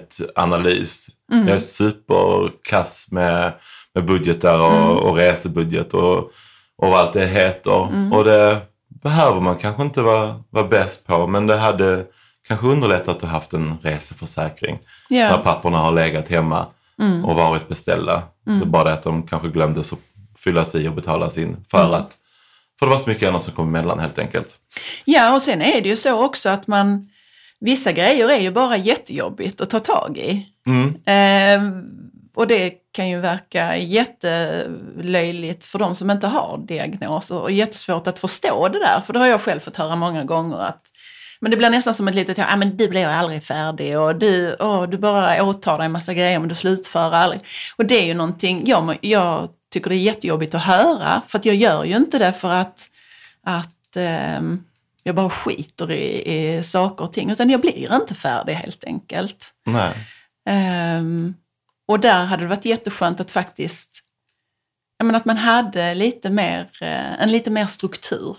[0.00, 1.06] budgetanalys.
[1.32, 3.52] Jag är superkass med,
[3.94, 6.30] med budgetar och, och resebudget och,
[6.78, 8.12] och allt det heter.
[8.14, 8.60] Och det
[9.02, 12.04] behöver man kanske inte vara, vara bäst på, men det hade
[12.48, 15.30] kanske underlättat att ha haft en reseförsäkring Ja.
[15.30, 16.66] när papporna har legat hemma
[17.24, 18.22] och varit beställda.
[18.44, 19.96] Det är bara det att de kanske glömde så
[20.38, 22.16] fyllas i och betalas in för att
[22.78, 24.56] för det var så mycket annat som kom emellan helt enkelt.
[25.04, 27.08] Ja, och sen är det ju så också att man
[27.60, 30.46] vissa grejer är ju bara jättejobbigt att ta tag i.
[30.66, 30.94] Mm.
[31.06, 31.82] Ehm,
[32.34, 38.18] och det kan ju verka jättelöjligt för de som inte har diagnos och jättesvårt att
[38.18, 39.00] förstå det där.
[39.00, 40.82] För det har jag själv fått höra många gånger att
[41.40, 44.56] men det blir nästan som ett litet, ja men du blir aldrig färdig och du,
[44.60, 47.40] åh, du bara åtar dig en massa grejer men du slutför aldrig.
[47.76, 51.44] Och det är ju någonting, jag, jag tycker det är jättejobbigt att höra för att
[51.44, 52.90] jag gör ju inte det för att,
[53.44, 54.64] att ehm,
[55.02, 59.52] jag bara skiter i, i saker och ting utan jag blir inte färdig helt enkelt.
[59.66, 59.92] Nej.
[60.48, 61.34] Ehm,
[61.88, 63.90] och där hade det varit jätteskönt att faktiskt,
[64.98, 68.36] jag menar att man hade lite mer, eh, en lite mer struktur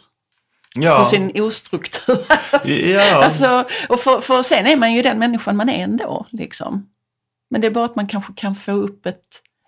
[0.76, 2.18] Ja, på sin ostruktur.
[2.66, 3.24] ja.
[3.24, 6.26] alltså, och för, för sen är man ju den människan man är ändå.
[6.30, 6.86] Liksom.
[7.52, 9.18] Men det är bara att man kanske kan få upp ett,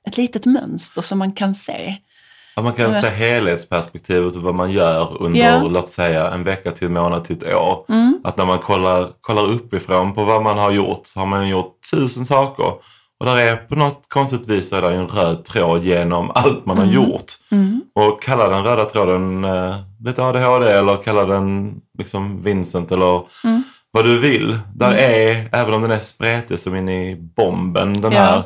[0.07, 1.95] ett litet mönster som man kan se.
[2.55, 5.61] att man kan se helhetsperspektivet och vad man gör under, Ja.
[5.67, 7.85] låt säga, en vecka till en månad till ett år.
[7.89, 8.19] Mm.
[8.23, 11.77] Att när man kollar, kollar uppifrån på vad man har gjort så har man gjort
[11.91, 12.73] tusen saker.
[13.19, 16.65] Och där är på något konstigt vis så är det en röd tråd genom allt
[16.65, 17.31] man har gjort.
[17.51, 17.81] Mm.
[17.95, 23.63] Och kalla den röda tråden eh, lite ADHD eller kalla den liksom Vincent eller Mm.
[23.91, 24.59] vad du vill.
[24.75, 28.19] Där är, även om den är spretig som in i bomben, den Ja.
[28.21, 28.43] här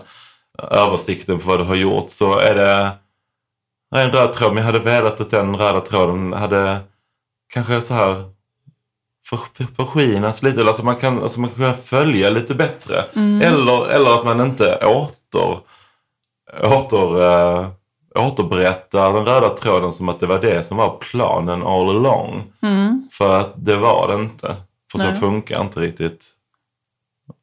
[0.72, 2.91] översikten på vad du har gjort, så är det
[3.96, 4.54] en röd tråd.
[4.54, 6.78] Men jag hade velat att den röda tråden hade
[7.54, 8.15] kanske så här
[9.30, 10.60] för, för, förskinas lite.
[10.60, 13.06] Eller alltså man kan, alltså man kan följa lite bättre.
[13.15, 13.41] Mm.
[13.41, 15.60] Eller, eller att man inte åter
[16.63, 17.67] åter, äh,
[18.17, 22.43] återberätta den röda tråden som att det var det som var planen all along.
[22.62, 23.10] Mm.
[23.12, 24.56] För att det var det inte.
[24.91, 25.19] För så Nej.
[25.19, 26.25] funkar inte riktigt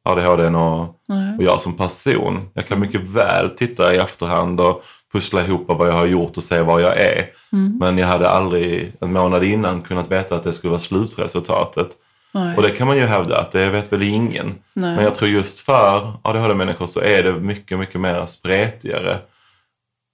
[0.03, 1.37] ADHD och, Nej.
[1.37, 2.49] och jag som person.
[2.53, 4.83] Jag kan mycket väl titta i efterhand och
[5.13, 7.29] pussla ihop vad jag har gjort och se var jag är.
[7.53, 7.77] Mm.
[7.77, 11.87] Men jag hade aldrig en månad innan kunnat veta att det skulle vara slutresultatet.
[12.31, 12.55] Nej.
[12.55, 14.55] Och det kan man ju hävda att det vet väl ingen.
[14.73, 14.95] Nej.
[14.95, 19.17] Men jag tror just för ADHD-människor så är det mycket, mycket mer spretigare.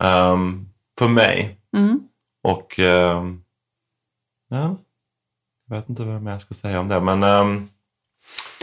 [0.01, 1.57] Ehm, för mig.
[1.77, 1.99] Mm.
[2.43, 3.41] Och ehm,
[4.49, 4.77] ja,
[5.69, 6.99] jag vet inte vad mer jag ska säga om det.
[6.99, 7.67] Men ehm,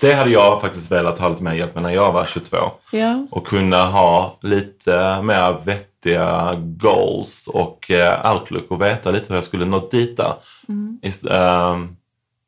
[0.01, 2.57] det hade jag faktiskt velat ha lite mer hjälp med när jag var 22.
[2.93, 3.27] Ja.
[3.31, 9.45] Och kunna ha lite mer vettiga goals och eh, outlook och veta lite hur jag
[9.45, 10.35] skulle nå dit där.
[10.69, 11.01] Mm.
[11.31, 11.97] Ehm,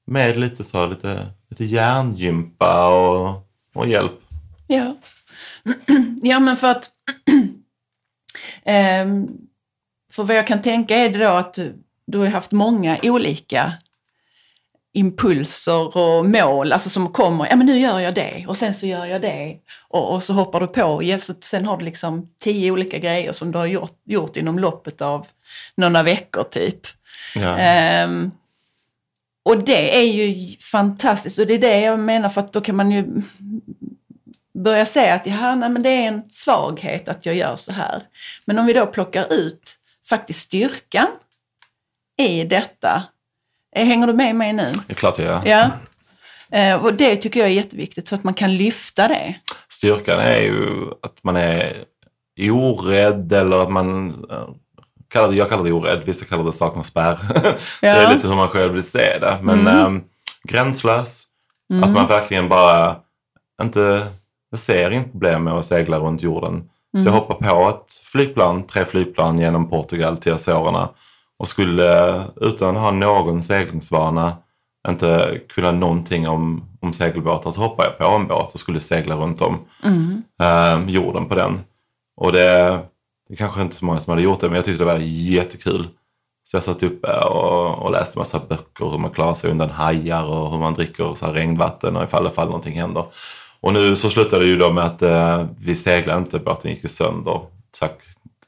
[0.07, 4.21] med lite så, lite, lite hjärngympa och, och hjälp.
[4.67, 4.97] Ja.
[6.23, 6.91] ja, men för att...
[8.65, 9.29] ehm,
[10.13, 11.59] för vad jag kan tänka är det då att
[12.07, 13.73] du, har haft många olika
[14.93, 18.87] impulser och mål, alltså som kommer, ja men nu gör jag det och sen så
[18.87, 19.57] gör jag det
[19.89, 21.03] och, och så hoppar du på, och
[21.41, 25.27] sen har du liksom tio olika grejer som du har gjort, gjort inom loppet av
[25.75, 26.81] några veckor typ.
[27.35, 27.59] Ja.
[27.59, 28.31] Ehm,
[29.43, 32.77] och det är ju fantastiskt och det är det jag menar för att då kan
[32.77, 33.23] man ju
[34.63, 38.03] börja säga att ja, nej, men det är en svaghet att jag gör så här.
[38.45, 39.77] Men om vi då plockar ut
[40.09, 41.07] faktiskt styrkan
[42.19, 43.03] i detta.
[43.77, 44.73] Eh, Hänger du med mig nu?
[44.87, 45.41] Det är klart jag gör.
[45.45, 45.71] Ja.
[46.59, 49.35] Eh, Och det tycker jag är jätteviktigt så att man kan lyfta det.
[49.69, 51.85] Styrkan är ju att man är
[52.51, 54.49] orädd eller att man eh,
[55.09, 57.19] kallar det, jag kallar det orädd, vissa kallar det saknar spärr.
[57.81, 58.13] det är Ja.
[58.13, 59.39] lite hur man själv vill se det.
[59.43, 59.79] Men Mm.
[59.87, 60.03] ehm,
[60.49, 61.25] gränslös,
[61.83, 62.97] att man verkligen bara
[63.63, 64.07] inte,
[64.51, 66.65] jag ser inte problem med att segla runt jorden.
[66.93, 67.07] Så Mm.
[67.07, 70.89] jag hoppar på ett flygplan, tre flygplan genom Portugal till Azorerna
[71.39, 74.37] och skulle utan att ha någon seglingsvana
[74.89, 79.17] inte kunna någonting om, om segelbåtar så hoppade jag på en båt och skulle segla
[79.17, 80.23] runt om Mm.
[80.43, 81.61] eh, jorden på den.
[82.17, 82.79] Och det,
[83.29, 85.89] det kanske inte så många som hade gjort det, men jag tyckte det var jättekul.
[86.45, 90.25] Så jag satt uppe och, och läste massa böcker hur man klarar sig undan hajar
[90.25, 93.05] och hur man dricker så här regnvatten och ifall, ifall någonting händer.
[93.63, 96.91] Och nu så slutade det ju då med att eh, vi seglade inte, båten gick
[96.91, 97.41] sönder.
[97.79, 98.01] Tack,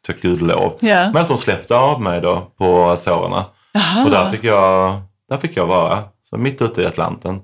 [0.07, 0.73] tack gud lov.
[0.81, 1.11] Ja.
[1.13, 3.45] Men att de släppte av mig då på Azorerna.
[4.05, 7.41] Och där fick jag, där fick jag vara, så mitt ute i Atlanten.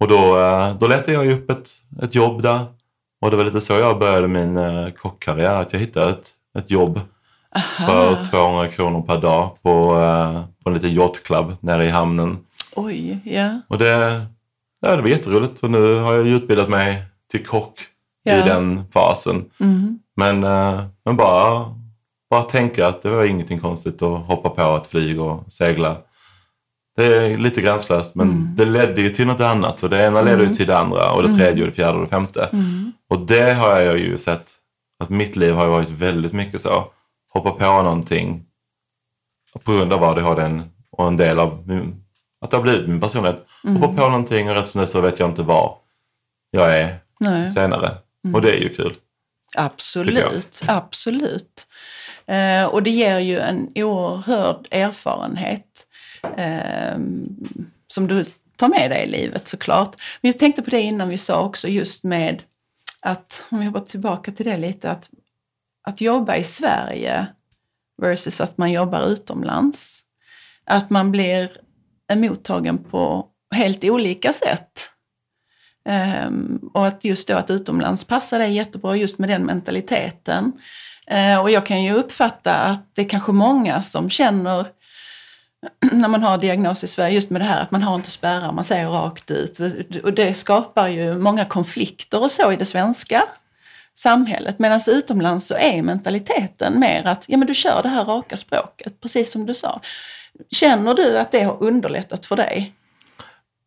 [0.00, 1.70] Och då, eh, då letade jag ju upp ett,
[2.02, 2.60] ett jobb där.
[3.20, 6.70] Och det var lite så jag började min eh, kockkarriär, att jag hittade ett, ett
[6.70, 7.00] jobb
[7.86, 12.38] för 200 kronor per dag på, eh, på en liten yachtklubb nere i hamnen.
[12.74, 13.60] Oj, ja.
[13.68, 14.26] Och det,
[14.80, 17.74] ja, det var jätteroligt och nu har jag utbildat mig till kock
[18.22, 18.44] Ja.
[18.44, 19.44] i den fasen.
[19.60, 19.98] Mm.
[20.16, 21.64] Men, eh, men bara,
[22.30, 25.96] bara tänka att det var ingenting konstigt att hoppa på ett flyg och segla.
[26.96, 30.42] Det är lite gränslöst men det ledde ju till något annat och det ena ledde
[30.44, 32.48] ju till det andra och det tredje och det fjärde och det femte.
[33.10, 34.50] Och det har jag ju sett
[35.02, 36.84] att mitt liv har varit väldigt mycket så.
[37.32, 38.44] Hoppa på någonting
[39.64, 40.60] på grund av ADHD
[40.92, 42.04] och en del av min,
[42.40, 43.46] att det har blivit min personlighet.
[43.62, 45.78] Hoppa på någonting och rätt som det så vet jag inte var
[46.50, 47.48] jag är Nej.
[47.48, 47.96] senare.
[48.34, 48.94] Och det är ju kul.
[49.56, 51.66] Absolut, absolut.
[52.26, 55.86] Eh, och det ger ju en oerhörd erfarenhet
[56.36, 56.98] eh,
[57.86, 58.24] som du
[58.56, 59.96] tar med dig i livet såklart.
[60.20, 62.42] Men jag tänkte på det innan vi sa också just med
[63.00, 65.10] att, om vi hoppar tillbaka till det lite, att,
[65.82, 67.26] att jobba i Sverige
[68.02, 70.02] versus att man jobbar utomlands.
[70.64, 71.50] Att man blir
[72.16, 74.90] mottagen på helt olika sätt.
[75.88, 80.52] Ehm, och att just då att utomlands passar det jättebra just med den mentaliteten.
[81.06, 84.66] Eh, och jag kan ju uppfatta att det är kanske många som känner
[85.92, 88.52] när man har diagnos i Sverige just med det här att man har inte spärrar,
[88.52, 89.58] man säger rakt ut.
[90.04, 93.24] Och det skapar ju många konflikter och så i det svenska
[93.98, 94.58] samhället.
[94.58, 99.00] Medan utomlands så är mentaliteten mer att ja, men du kör det här raka språket,
[99.00, 99.80] precis som du sa.
[100.50, 102.74] Känner du att det har underlättat för dig?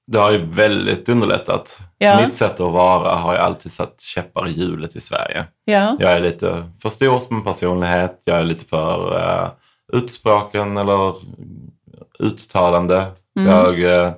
[0.08, 1.80] Det har ju väldigt underlättat.
[1.98, 2.26] Ja.
[2.26, 5.46] Mitt sätt att vara har ju alltid satt käppar i hjulet i Sverige.
[5.66, 5.98] Ja.
[6.00, 8.22] Jag är lite för stor som personlighet.
[8.26, 9.50] Jag är lite för uh,
[9.94, 11.14] utspråken eller
[12.20, 13.06] uttalande.
[13.34, 14.12] Jag, eh,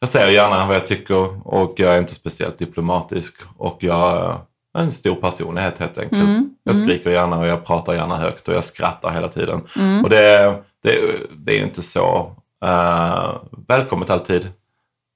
[0.00, 3.34] jag säger gärna vad jag tycker och jag är inte speciellt diplomatisk.
[3.56, 4.38] Och jag
[4.74, 6.38] är en stor personlighet helt enkelt.
[6.62, 9.60] Jag skriker gärna och jag pratar gärna högt och jag skrattar hela tiden.
[10.04, 10.98] Och det, det,
[11.36, 12.32] det är ju inte så
[12.64, 13.36] eh,
[13.68, 14.48] välkommet alltid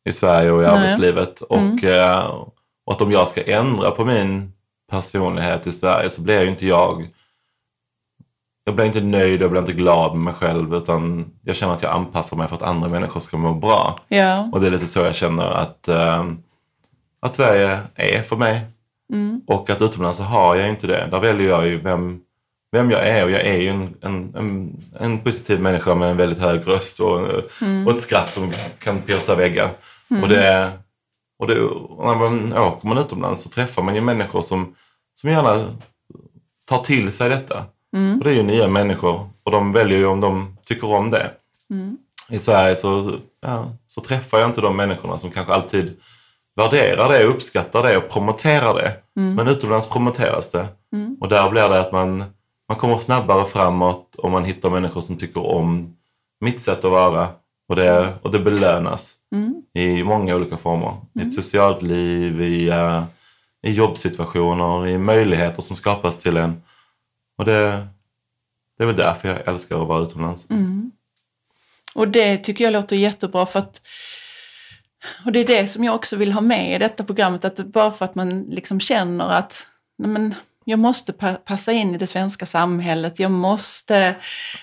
[0.08, 0.76] i Sverige och i Nej.
[0.76, 1.40] arbetslivet.
[1.40, 2.26] Och, eh,
[2.86, 4.52] och att om jag ska ändra på min
[4.90, 7.08] personlighet i Sverige så blir ju inte jag
[8.64, 11.82] jag blir inte nöjd, jag blir inte glad med mig själv utan jag känner att
[11.82, 14.00] jag anpassar mig för att andra människor ska må bra.
[14.08, 14.48] Ja.
[14.52, 16.24] Och det är lite så jag känner att, eh,
[17.20, 18.60] att Sverige är för mig.
[19.46, 21.08] Och att utomlands så har jag inte det.
[21.10, 22.20] Där väljer jag ju vem,
[22.72, 26.16] vem jag är och jag är ju en, en, en, en positiv människa med en
[26.16, 27.20] väldigt hög röst och,
[27.86, 29.70] och ett skratt som kan pierca väggar.
[30.22, 30.70] Och, det,
[31.38, 34.74] och, det, och när man åker man utomlands så träffar man ju människor som,
[35.14, 35.64] som gärna
[36.66, 37.64] tar till sig detta.
[38.18, 41.30] Och det är ju nya människor och de väljer ju om de tycker om det.
[42.30, 45.96] I Sverige så, ja, så träffar jag inte de människorna som kanske alltid
[46.56, 48.96] värderar det, uppskattar det och promoterar det.
[49.36, 50.66] Men utomlands promoteras det.
[51.20, 52.24] Och där blir det att man,
[52.72, 55.96] man kommer snabbare framåt och man hittar människor som tycker om
[56.40, 57.28] mitt sätt att vara.
[57.68, 59.14] Och det, och det belönas
[59.74, 60.96] i många olika former.
[61.14, 63.04] I ett socialt liv, i, eh,
[63.62, 66.62] i jobbsituationer, i möjligheter som skapas till en.
[67.38, 67.86] Och det,
[68.78, 70.46] det är väl därför jag älskar att vara utomlands.
[71.94, 73.80] Och det tycker jag låter jättebra för att
[75.24, 77.90] och det är det som jag också vill ha med i detta programmet, att bara
[77.90, 79.66] för att man liksom känner att
[79.98, 83.96] nej men, jag måste pa passa in i det svenska samhället, jag måste...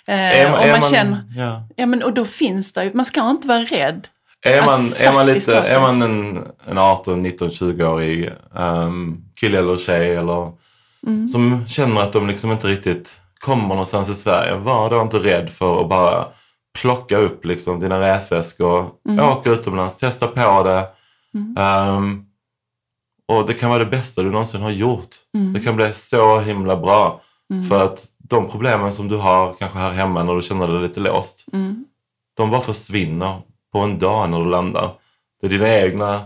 [0.08, 1.24] Eh, Är man- och man, man- känner...
[1.38, 1.64] ja.
[1.76, 4.08] Ja, men, och då finns det ju, man ska inte vara rädd.
[4.46, 9.78] Är man, är man, lite, är man en, en 18, 19, 20-årig um, kille eller
[9.78, 10.52] tjej eller,
[11.08, 11.28] Mm.
[11.28, 15.50] som känner att de liksom inte riktigt kommer någonstans i Sverige, var då inte rädd
[15.50, 16.28] för att bara
[16.80, 19.26] plocka upp liksom dina resväskor, Mm.
[19.30, 20.88] åka utomlands, testa på det.
[21.62, 22.24] Ehm,
[23.30, 25.16] och det kan vara det bästa du någonsin har gjort.
[25.36, 25.54] Mm.
[25.54, 27.22] Det kan bli så himla bra.
[27.70, 31.00] För att de problemen som du har kanske här hemma när du känner dig lite
[31.00, 31.86] låst, Mm.
[32.38, 33.42] de bara försvinner
[33.74, 34.92] på en dag när du landar.
[35.42, 36.22] Det är dina egna...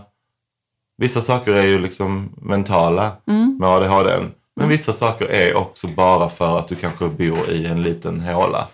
[0.96, 3.56] Vissa saker är ju liksom mentala Mm.
[3.60, 4.10] med ADHD.
[4.56, 8.66] Men vissa saker är också bara för att du kanske bor i en liten håla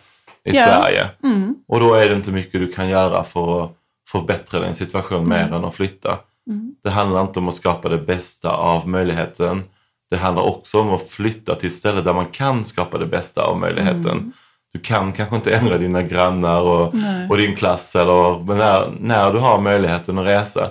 [0.44, 0.64] i Ja.
[0.66, 1.06] Sverige.
[1.24, 1.54] Mm.
[1.68, 3.70] Och då är det inte mycket du kan göra för att
[4.08, 6.18] förbättra din situation mer än att flytta.
[6.50, 6.74] Mm.
[6.82, 9.62] Det handlar inte om att skapa det bästa av möjligheten.
[10.10, 13.42] Det handlar också om att flytta till ett ställe där man kan skapa det bästa
[13.42, 14.32] av möjligheten.
[14.72, 16.94] Du kan kanske inte ändra dina grannar och,
[17.30, 20.70] och din klass, eller, men när, när du har möjligheten att resa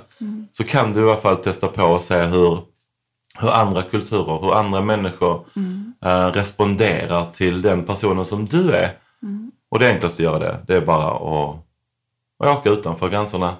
[0.52, 2.60] så kan du i alla fall testa på och se hur,
[3.40, 5.46] hur andra kulturer, hur andra människor
[6.06, 8.92] eh, responderar till den personen som du är.
[9.72, 11.56] Och det enklaste att göra det, det är bara att,
[12.44, 13.56] att åka utanför gränserna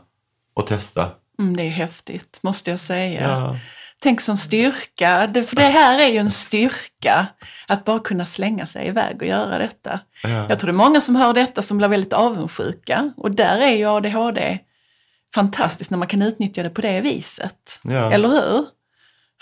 [0.54, 1.10] och testa.
[1.40, 3.22] Mm, det är häftigt, måste jag säga.
[3.22, 3.58] Ja.
[4.02, 7.28] Tänk som styrka, det, för det här är ju en styrka,
[7.68, 10.00] att bara kunna slänga sig iväg och göra detta.
[10.24, 10.46] Ja.
[10.50, 13.76] Jag tror det är många som hör detta som blir väldigt avundsjuka och där är
[13.76, 14.60] ju ADHD
[15.36, 17.80] fantastiskt när man kan utnyttja det på det viset.
[17.84, 18.12] Ja.
[18.12, 18.66] Eller hur?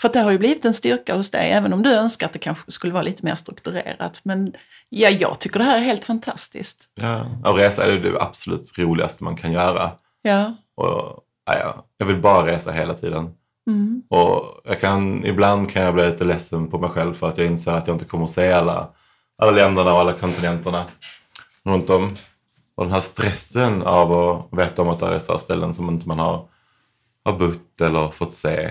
[0.00, 2.32] För att det har ju blivit en styrka hos dig, även om du önskar att
[2.32, 4.20] det kanske skulle vara lite mer strukturerat.
[4.22, 4.52] Men
[4.88, 6.84] ja, jag tycker det här är helt fantastiskt.
[7.00, 7.26] Ja.
[7.44, 9.90] Och resa är det absolut roligaste man kan göra.
[10.22, 10.54] Ja.
[10.76, 13.30] Och, ja, ja, jag vill bara resa hela tiden.
[13.70, 14.02] Mm.
[14.10, 17.46] Och jag kan, ibland kan jag bli lite ledsen på mig själv för att jag
[17.46, 18.88] inser att jag inte kommer att se alla,
[19.42, 20.84] alla länderna och alla kontinenterna
[21.64, 22.14] runt om.
[22.74, 26.08] Och den här stressen av att veta om att det är så ställen som inte
[26.08, 26.44] man har,
[27.24, 28.70] har bott eller fått se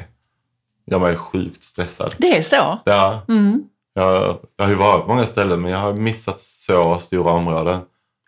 [0.91, 2.15] gör mig sjukt stressad.
[2.17, 2.79] Det är så?
[2.85, 3.63] Ja, Mm.
[3.93, 7.79] jag, jag har ju varit på många ställen men jag har missat så stora områden.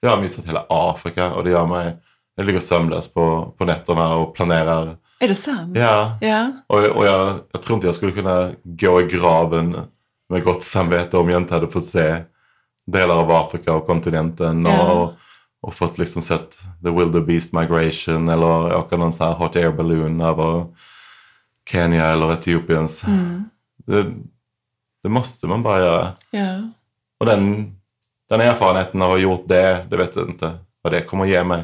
[0.02, 1.98] Jag har missat hela Afrika och det gör mig...
[2.40, 4.96] Jag ligger sömnlös på, på nätterna och planerar.
[5.20, 5.78] Är det sant?
[5.78, 6.52] Ja, Ja.
[6.68, 9.76] och, och jag, jag tror inte jag skulle kunna gå i graven
[10.30, 12.16] med gott samvete om jag inte hade fått se
[12.88, 15.14] delar av Afrika och kontinenten och, Ja.
[15.62, 20.22] och fått liksom sett the wildebeest migration eller åka någon sån här hot air balloon
[20.22, 20.66] över
[21.72, 23.04] Kenya eller Etiopiens.
[23.04, 23.44] Mm.
[23.86, 24.06] Det,
[25.04, 26.08] det måste man bara göra.
[26.32, 26.62] ja.
[27.20, 27.72] Och den,
[28.30, 31.30] den erfarenheten av att ha gjort det, det vet jag inte vad det kommer att
[31.30, 31.64] ge mig.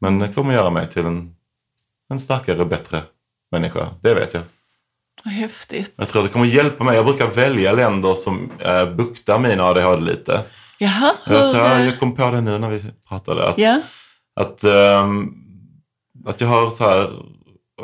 [0.00, 1.34] Men det kommer göra mig till en,
[2.10, 3.02] en starkare, bättre
[3.52, 3.88] människa.
[4.02, 4.42] Det vet jag.
[5.24, 5.92] Vad häftigt.
[5.96, 6.96] Jag tror att det kommer att hjälpa mig.
[6.96, 10.42] Jag brukar välja länder som eh, buktar min ADHD lite.
[10.78, 11.34] Jaha, hur...
[11.34, 13.48] Jag, så, jag kom på det nu när vi pratade.
[13.48, 13.80] Att, Ja.
[14.40, 15.32] att, ehm,
[16.26, 17.10] att jag har så här,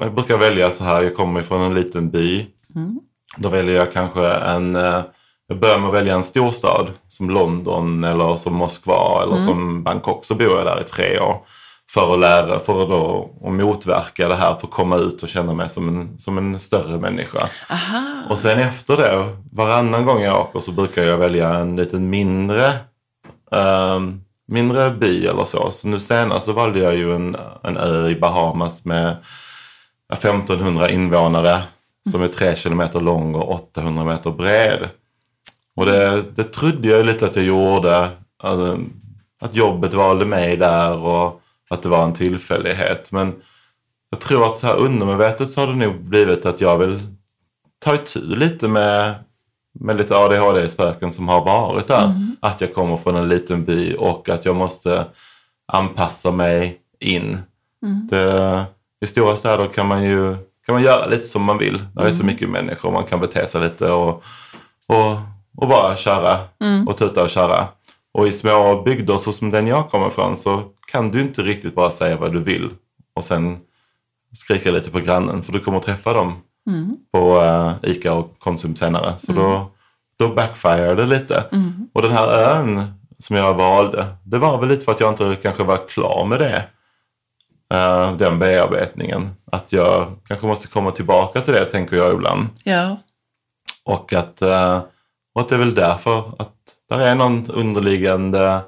[0.01, 2.47] jag brukar välja så här, jag kommer från en liten by.
[2.75, 3.01] Mm.
[3.37, 5.03] Då väljer jag kanske en, eh,
[5.47, 10.25] jag börjar med att välja en storstad som London eller som Moskva eller som Bangkok.
[10.25, 11.45] Så bor jag där i tre år.
[11.95, 15.29] För att lära, för att då att motverka det här, för att komma ut och
[15.29, 17.49] känna mig som en, som en större människa.
[17.71, 18.23] Aha.
[18.31, 22.73] Och sen efter det, varannan gång jag åker så brukar jag välja en liten mindre,
[23.53, 25.71] ehm, mindre by eller så.
[25.71, 29.17] Så nu senast så valde jag ju en, en ö i Bahamas med
[30.13, 31.63] 1500 invånare
[32.11, 34.89] som är 3 kilometer lång och 800 meter bred.
[35.77, 38.09] Och det, det trodde jag lite att jag gjorde.
[38.43, 38.79] Att,
[39.41, 43.13] att jobbet valde mig där och att det var en tillfällighet.
[43.13, 43.35] Men
[44.11, 47.01] jag tror att så här undermedvetet så har det nog blivit att jag vill
[47.79, 49.15] ta itu lite med,
[49.81, 52.05] med lite ADHD-spöken som har varit där.
[52.05, 52.37] Mm.
[52.41, 55.05] Att jag kommer från en liten by och att jag måste
[55.73, 57.39] anpassa mig in.
[57.87, 58.07] Mm.
[58.11, 58.65] Det,
[59.01, 61.79] I stora städer kan man ju kan man göra lite som man vill.
[61.95, 62.15] Det är Mm.
[62.19, 64.09] så mycket människor, man kan bete sig lite och,
[64.87, 65.13] och,
[65.57, 66.89] och bara köra Mm.
[66.89, 67.69] och tuta och köra.
[68.13, 71.75] Och i små bygder så som den jag kommer ifrån så kan du inte riktigt
[71.75, 72.71] bara säga vad du vill
[73.15, 73.59] och sen
[74.33, 76.97] skrika lite på grannen för du kommer träffa dem Mm.
[77.13, 79.19] på uh, ICA och Konsum senare.
[79.19, 79.71] Så då,
[80.19, 81.45] då backfire det lite.
[81.53, 81.89] Mm.
[81.93, 82.85] Och den här ön
[83.19, 86.39] som jag valde, det var väl lite för att jag inte kanske var klar med
[86.39, 86.65] det.
[87.75, 89.29] Eh, den bearbetningen.
[89.53, 92.47] Att jag kanske måste komma tillbaka till det, tänker jag ibland.
[92.65, 92.97] Ja.
[93.85, 94.83] Och att, eh,
[95.35, 96.57] och att det är väl därför att
[96.91, 98.61] där är någon underliggande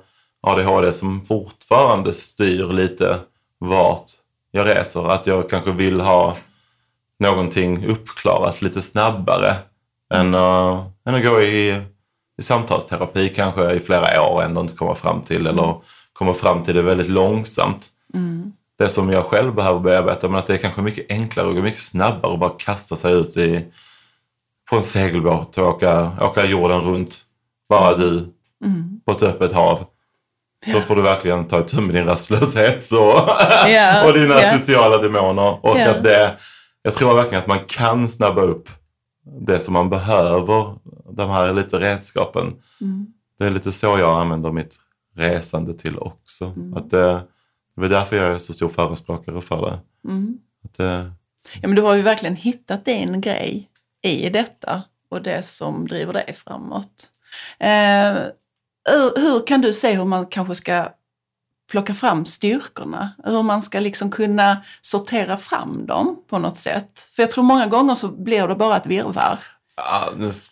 [0.43, 3.19] ADHD som fortfarande styr lite
[3.59, 4.11] vart
[4.51, 5.11] jag reser.
[5.11, 6.37] Att jag kanske vill ha
[7.21, 9.55] någonting uppklarat lite snabbare
[10.15, 11.81] än, att- än att gå i,
[12.39, 15.75] i samtalsterapi kanske i flera år och ändå inte komma fram till eller
[16.13, 17.89] komma fram till det väldigt långsamt.
[18.15, 18.53] Mm.
[18.79, 21.81] Det som jag själv behöver bearbeta men att det är kanske mycket enklare och mycket
[21.83, 23.65] snabbare att bara kasta sig ut i,
[24.71, 27.19] på en segelbåt och åka, åka jorden runt.
[27.81, 28.29] Bara du
[28.65, 29.01] Mm.
[29.05, 29.85] på ett öppet hav.
[30.73, 32.97] Då får du verkligen ta itu med din rastlöshet så,
[33.69, 34.59] Ja, och dina ja.
[34.59, 35.67] sociala demoner.
[35.67, 35.91] Och Ja.
[35.91, 36.37] att det,
[36.83, 38.69] jag tror verkligen att man kan snabba upp
[39.47, 40.75] det som man behöver,
[41.13, 42.55] de här lite redskapen.
[42.81, 43.07] Mm.
[43.39, 44.77] Det är lite så jag använder mitt
[45.17, 46.45] resande till också.
[46.45, 46.75] Mm.
[46.75, 47.21] Att det,
[47.77, 49.79] det är därför jag är så stor förespråkare för det.
[50.11, 50.39] Mm.
[50.65, 51.13] Att det
[51.61, 53.69] Ja, men du har ju verkligen hittat din grej
[54.03, 57.07] i detta och det som driver dig framåt.
[57.59, 58.23] Eh,
[58.91, 60.89] hur, hur kan du se hur man kanske ska
[61.71, 63.11] plocka fram styrkorna?
[63.25, 67.01] Hur man ska liksom kunna sortera fram dem på något sätt?
[67.17, 69.39] För jag tror många gånger så blir det bara ett virrvarr.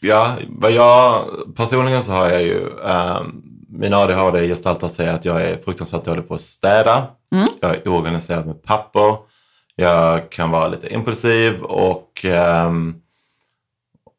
[0.01, 1.25] Ja, vad jag,
[1.57, 6.29] personligen så har jag ju, um, min ADHD gestaltar sig att jag är fruktansvärt dålig
[6.29, 7.07] på att städa.
[7.35, 7.49] Mm.
[7.61, 9.17] Jag är oorganiserad med papper.
[9.77, 13.00] Jag kan vara lite impulsiv och, ehm,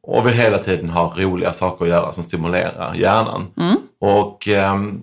[0.04, 3.48] och vill hela tiden ha roliga saker att göra som stimulerar hjärnan.
[3.58, 3.78] Mm.
[4.02, 5.02] Och, ehm,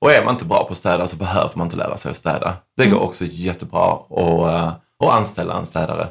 [0.00, 2.16] och är man inte bra på att städa så behöver man inte lära sig att
[2.16, 2.52] städa.
[2.76, 4.68] Det går också jättebra att, eh,
[4.98, 6.08] att anställa en städare.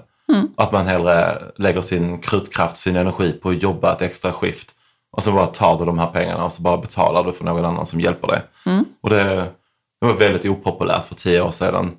[0.58, 4.72] Att man hellre lägger sin krutkraft, sin energi på att jobba ett extra skift.
[5.12, 7.66] Och så bara tar du de här pengarna och så bara betalar du för någon
[7.66, 8.42] annan som hjälper dig.
[9.04, 9.24] Och det,
[10.02, 11.92] det var väldigt opopulärt för tio år sedan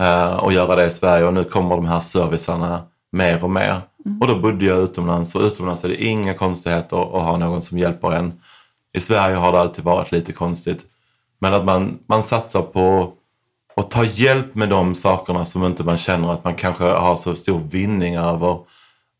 [0.00, 3.80] eh, att göra det i Sverige och nu kommer de här servicerna mer och mer.
[4.20, 7.78] Och då bodde jag utomlands och utomlands är det inga konstigheter att ha någon som
[7.78, 8.32] hjälper en.
[8.92, 10.86] I Sverige har det alltid varit lite konstigt.
[11.40, 13.12] Men att man, man satsar på
[13.76, 17.34] att ta hjälp med de sakerna som inte man känner att man kanske har så
[17.36, 18.58] stor vinning över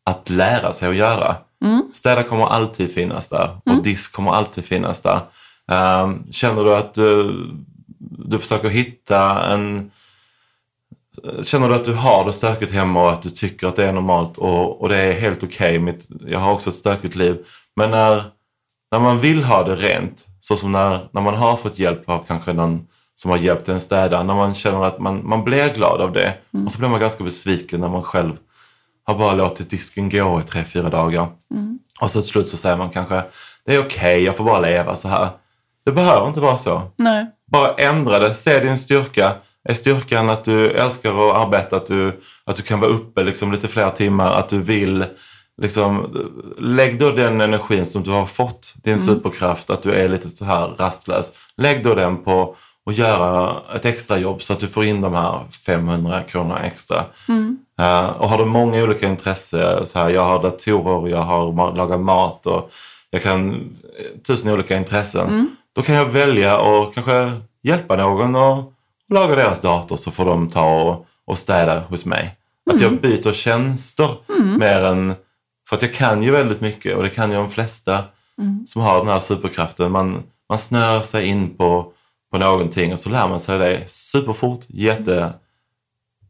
[0.04, 1.36] att lära sig att göra.
[1.92, 5.20] Städa kommer alltid finnas där och disk kommer alltid finnas där.
[5.70, 7.34] Ehm, känner du att du,
[7.98, 9.90] du försöker hitta en...
[11.42, 13.92] Känner du att du har det stökigt hemma och att du tycker att det är
[13.92, 15.78] normalt och, och det är helt okej.
[15.78, 17.46] Mitt Jag har också ett stökigt liv.
[17.76, 18.22] Men när,
[18.92, 22.24] när man vill ha det rent, så som när, när man har fått hjälp av
[22.28, 26.00] kanske någon som har hjälpt en städa, när man känner att man, man blir glad
[26.00, 26.34] av det
[26.66, 28.36] och så blir man ganska besviken när man själv
[29.04, 31.26] har bara låtit disken gå i tre, fyra dagar.
[32.00, 33.22] Och så till slut så säger man kanske,
[33.66, 35.28] det är okej, jag får bara leva så här.
[35.84, 36.82] Det behöver inte vara så.
[36.96, 37.26] Nej.
[37.52, 39.34] Bara ändra det, se din styrka.
[39.68, 43.52] Är styrkan att du älskar att arbeta, att du, att du kan vara uppe liksom
[43.52, 45.04] lite fler timmar, att du vill
[45.62, 46.16] Liksom,
[46.58, 50.44] lägg då den energin som du har fått, din superkraft, att du är lite så
[50.44, 51.32] här rastlös.
[51.56, 52.54] Lägg då den på
[52.90, 57.04] att göra ett extra jobb så att du får in de här 500 kronorna extra.
[57.80, 62.00] Eh, och har du många olika intressen, så här, jag har datorer, jag har lagat
[62.00, 62.70] mat och
[63.10, 65.28] jag kan eh, tusen olika intressen.
[65.76, 68.72] Då kan jag välja och kanske hjälpa någon och
[69.10, 72.36] laga deras dator så får de ta och, och städa hos mig.
[72.70, 74.08] Att jag byter tjänster
[74.58, 75.14] mer än...
[75.68, 78.04] För att jag kan ju väldigt mycket och det kan ju de flesta
[78.66, 79.92] som har den här superkraften.
[79.92, 81.92] Man, man snör sig in på,
[82.32, 85.32] på någonting och så lär man sig det superfort, jätte,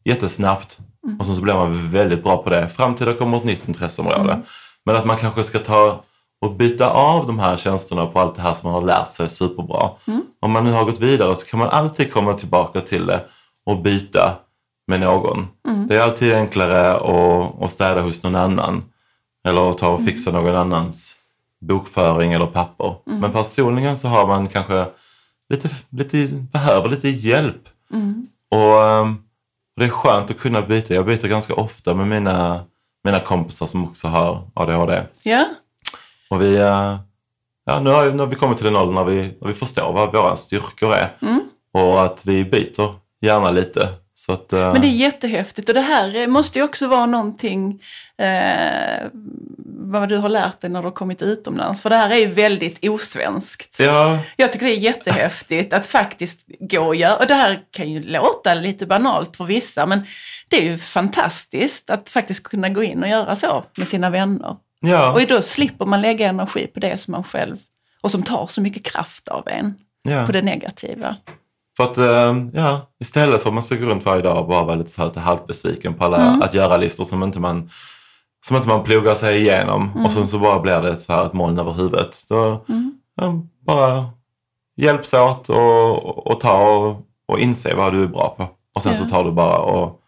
[0.05, 0.79] jättesnabbt.
[1.19, 3.69] Och sen så blir man väldigt bra på det fram till det kommer ett nytt
[3.69, 4.43] intresseområde.
[4.85, 6.03] Men att man kanske ska ta
[6.41, 9.29] och byta av de här tjänsterna på allt det här som man har lärt sig
[9.29, 9.91] superbra.
[10.41, 13.25] Om man nu har gått vidare så kan man alltid komma tillbaka till det
[13.67, 14.39] och byta
[14.87, 15.47] med någon.
[15.89, 18.83] Det är alltid enklare att, att städa hos någon annan.
[19.49, 21.17] Eller att ta och fixa någon annans
[21.61, 22.95] bokföring eller papper.
[23.07, 23.21] Mm.
[23.21, 24.87] Men personligen så har man kanske
[25.49, 27.69] lite, lite, behöver lite hjälp.
[27.93, 28.27] Mm.
[28.51, 29.17] Och ehm,
[29.77, 30.95] det är skönt att kunna byta.
[30.95, 32.61] Jag byter ganska ofta med mina,
[33.05, 35.03] mina kompisar som också har ADHD.
[35.23, 35.45] Ja,
[36.31, 36.97] Och vi, eh,
[37.67, 39.93] ja, nu, har, nu har vi kommit till den åldern när vi, när vi förstår
[39.93, 41.17] vad våra styrkor är.
[41.23, 41.41] Mm.
[41.73, 43.89] Och att vi byter gärna lite.
[44.15, 47.83] Så att, eh, men det är jättehäftigt och det här måste ju också vara någonting
[48.19, 49.07] eh,
[49.81, 51.83] vad du har lärt dig när du har kommit utomlands.
[51.83, 53.77] För det här är ju väldigt osvenskt.
[53.79, 57.93] Ja, Jag tycker det är jättehäftigt att faktiskt gå och göra, och det här kan
[57.93, 60.03] ju låta lite banalt för vissa, men
[60.49, 64.57] det är ju fantastiskt att faktiskt kunna gå in och göra så med sina vänner.
[64.81, 67.57] Ja, Och då slipper man lägga energi på det som man själv,
[68.01, 70.27] och som tar så mycket kraft av en, ja.
[70.27, 71.17] på det negativa.
[71.77, 74.65] För att, eh, ja, istället för att man ska gå runt varje dag och bara
[74.65, 76.43] vara lite så här lite halvbesviken på alla Mm.
[76.43, 77.71] att göra-listor som inte man
[78.47, 80.07] som inte man pluggar sig igenom Mm.
[80.07, 82.25] och sen så bara blir det så här ett moln över huvudet.
[82.29, 82.93] Då, Mm.
[83.17, 83.35] ja,
[83.67, 84.05] bara
[84.77, 86.97] hjälps åt och, och ta och,
[87.29, 88.49] och inse vad du är bra på.
[88.75, 88.99] Och sen Ja.
[88.99, 90.01] så tar du bara och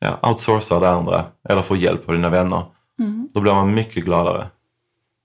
[0.00, 2.62] ja, outsourcar det andra eller får hjälp av dina vänner.
[3.00, 3.28] Mm.
[3.34, 4.46] Då blir man mycket gladare.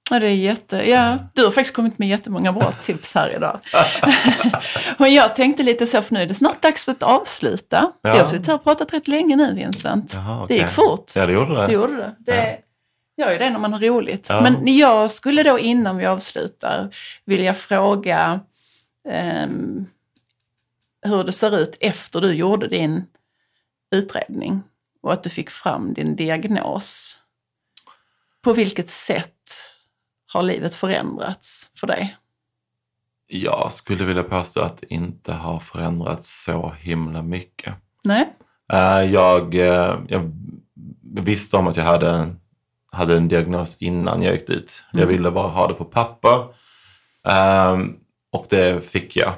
[0.10, 0.90] Ja, det är jätte...
[0.90, 3.60] Ja, du har faktiskt kommit med jättemånga bra tips här idag.
[4.98, 7.92] och jag tänkte lite så, för nu är det snart dags att avsluta.
[8.02, 8.12] Ja.
[8.14, 10.14] Vi har suttit här och pratat rätt länge nu, Vincent.
[10.14, 10.58] Jaha, Det okej.
[10.58, 11.12] gick fort.
[11.16, 11.68] Ja, det gjorde det.
[11.68, 12.16] Det gjorde det.
[12.20, 12.58] det
[13.24, 14.26] gör ju det när man har roligt.
[14.30, 14.42] Ja.
[14.42, 16.90] Men jag skulle då innan vi avslutar
[17.26, 18.40] vilja fråga
[19.10, 19.86] ehm,
[21.06, 23.06] hur det ser ut efter du gjorde din
[23.96, 24.62] utredning
[25.02, 27.20] och att du fick fram din diagnos.
[28.48, 29.34] På vilket sätt
[30.28, 32.18] har livet förändrats för dig?
[33.28, 37.74] Jag skulle vilja påstå att det inte har förändrats så himla mycket.
[38.04, 38.34] Nej?
[38.74, 40.32] Eh, Jag, eh, jag
[41.02, 42.40] visste om att jag hade, en-
[42.92, 44.84] hade en diagnos innan jag gick dit.
[44.92, 45.14] Jag Mm.
[45.16, 46.46] ville bara ha det på papper.
[47.30, 47.96] Ehm,
[48.32, 49.34] och det fick jag.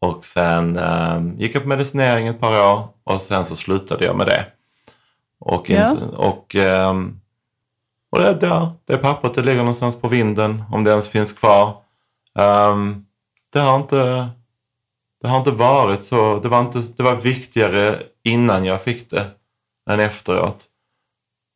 [0.00, 4.16] Och sen ehm, gick jag på medicinering ett par år och sen så slutade jag
[4.16, 4.46] med det.
[5.38, 5.96] Och, Ja.
[6.16, 7.20] och, ehm,
[8.14, 11.76] och det, det, det pappret det ligger någonstans på vinden, om det ens finns kvar.
[12.38, 13.06] Um,
[13.52, 14.28] det har inte
[15.22, 16.38] det har inte varit så.
[16.42, 19.30] Det var, inte, det var viktigare innan jag fick det
[19.90, 20.64] än efteråt.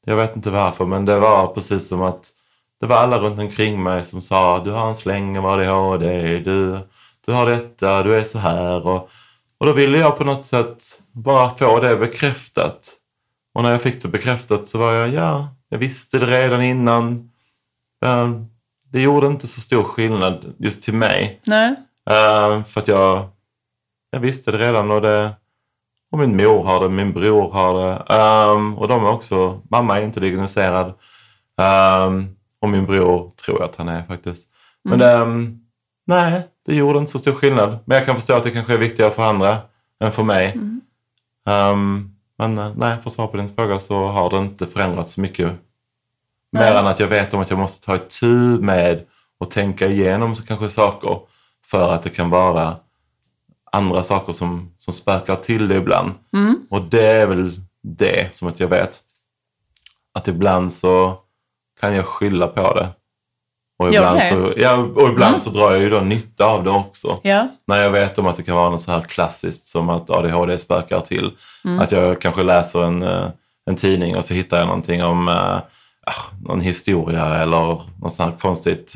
[0.06, 2.30] Jag vet inte varför, men det var precis som att
[2.80, 6.78] det var alla runt omkring mig som sa du har en släng av ADHD, du,
[7.26, 8.86] du har detta, du är så här.
[8.86, 9.10] Och,
[9.58, 12.94] och då ville jag på något sätt bara få det bekräftat.
[13.54, 17.30] Och när jag fick det bekräftat så var jag, ja, jag visste det redan innan.
[18.90, 21.40] Det gjorde inte så stor skillnad just till mig.
[21.46, 21.74] Nej?
[22.10, 23.28] Eh, för att jag,
[24.10, 25.30] jag visste det redan och, det,
[26.12, 28.14] och min mor har det, min bror har det.
[28.14, 30.94] Ehm, och de är också, mamma är inte diagnostiserad.
[31.60, 32.26] Ehm,
[32.60, 34.48] och min bror tror jag att han är faktiskt.
[34.84, 35.58] Men ehm,
[36.06, 37.78] nej, det gjorde inte så stor skillnad.
[37.84, 39.56] Men jag kan förstå att det kanske är viktigare för andra
[40.00, 40.52] än för mig.
[40.52, 40.80] Mm.
[41.46, 45.12] Ehm, men eh, nej, för att svara på din fråga så har det inte förändrats
[45.12, 45.52] så mycket.
[46.52, 49.04] Mer än att jag vet om att jag måste ta itu med
[49.38, 51.20] och tänka igenom så kanske saker
[51.64, 52.76] för att det kan vara
[53.72, 56.12] andra saker som, som spökar till det ibland.
[56.32, 56.66] Mm.
[56.70, 59.02] Och det är väl det som att jag vet
[60.14, 61.18] att ibland så
[61.80, 62.88] kan jag skylla på det.
[63.78, 65.40] Och ibland, så, ja, och ibland Mm.
[65.40, 67.18] så drar jag ju då nytta av det också.
[67.22, 67.48] Ja?
[67.66, 70.58] När jag vet om att det kan vara något så här klassiskt som att ADHD
[70.58, 71.30] spökar till.
[71.64, 71.80] Mm.
[71.80, 73.26] Att jag kanske läser en, eh,
[73.70, 76.12] en tidning och så hittar jag någonting om ah,
[76.46, 77.58] någon historia eller
[78.00, 78.94] något sånt här konstigt.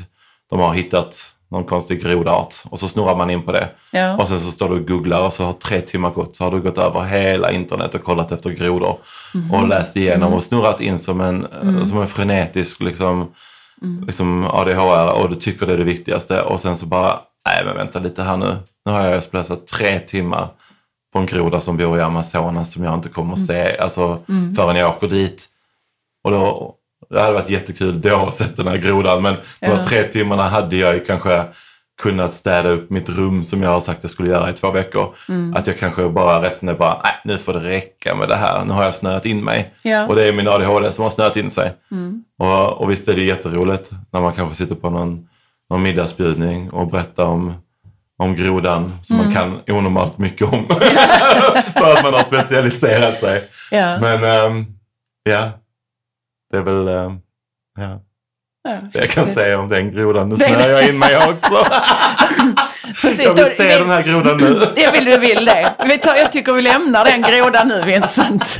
[0.49, 1.15] De har hittat
[1.51, 3.69] någon konstig grodart och så snurrar man in på det.
[3.91, 4.17] Ja.
[4.17, 6.51] Och sen så står du och googlar och så har tre timmar gått så har
[6.51, 8.97] du gått över hela internet och kollat efter grodor.
[9.51, 13.31] Och läst igenom och snurrat in som en, eh, som en frenetisk liksom,
[14.07, 16.41] liksom ADHR och du tycker det är det viktigaste.
[16.41, 18.55] Och sen så bara, nej men vänta lite här nu.
[18.85, 20.49] Nu har jag slösat tre timmar
[21.13, 24.19] på en groda som bor i Amazonas som jag inte kommer att se alltså,
[24.55, 25.47] förrän jag åker dit.
[26.23, 26.75] Och då,
[27.09, 30.43] det hade varit jättekul då att se den här grodan men de här tre timmarna
[30.43, 31.45] hade jag ju kanske
[32.01, 35.15] kunnat städa upp mitt rum som jag har sagt jag skulle göra i två veckor.
[35.55, 38.65] Att jag kanske bara resten är bara, nej nu får det räcka med det här.
[38.65, 39.73] Nu har jag snöat in mig.
[39.81, 40.07] Ja.
[40.07, 41.73] Och det är min ADHD som har snöat in sig.
[42.39, 45.27] Och, och visst är det jätteroligt när man kanske sitter på någon,
[45.69, 47.53] någon middagsbjudning och berättar om,
[48.17, 50.67] om grodan som man kan onormalt mycket om.
[51.73, 53.49] För att man har specialiserat sig.
[53.71, 53.99] Ja.
[53.99, 54.65] Men ehm,
[55.23, 55.51] ja,
[56.51, 57.15] det är väl ja,
[57.79, 57.99] ja.
[58.63, 60.29] Det jag kan säga om den grodan.
[60.29, 61.65] Nu Det- snöar jag in mig också.
[63.01, 63.19] Precis.
[63.23, 64.61] Jag vill se den här grodan nu.
[64.81, 65.73] Jag vill, jag vill det.
[65.85, 68.57] Vi tar, jag tycker vi lämnar den grodan nu, Vincent.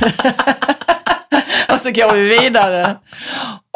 [1.72, 2.96] och så går vi vidare.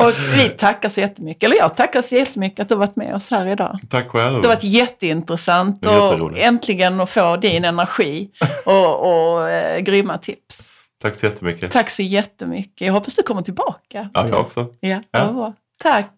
[0.02, 3.14] Och vi tackar så jättemycket, eller jag tackar så jättemycket att du har varit med
[3.14, 3.78] oss här idag.
[3.90, 4.42] Tack själv.
[4.42, 8.28] Det har varit jätteintressant Det och äntligen att få din energi
[8.66, 9.00] och,
[9.32, 10.58] och eh, grymma tips.
[11.02, 11.70] Tack så jättemycket.
[11.70, 12.86] Tack så jättemycket.
[12.86, 14.08] Jag hoppas du kommer tillbaka.
[14.12, 14.66] Ja, jag också.
[14.80, 15.30] Ja, Ja.
[15.32, 16.12] vad Tack.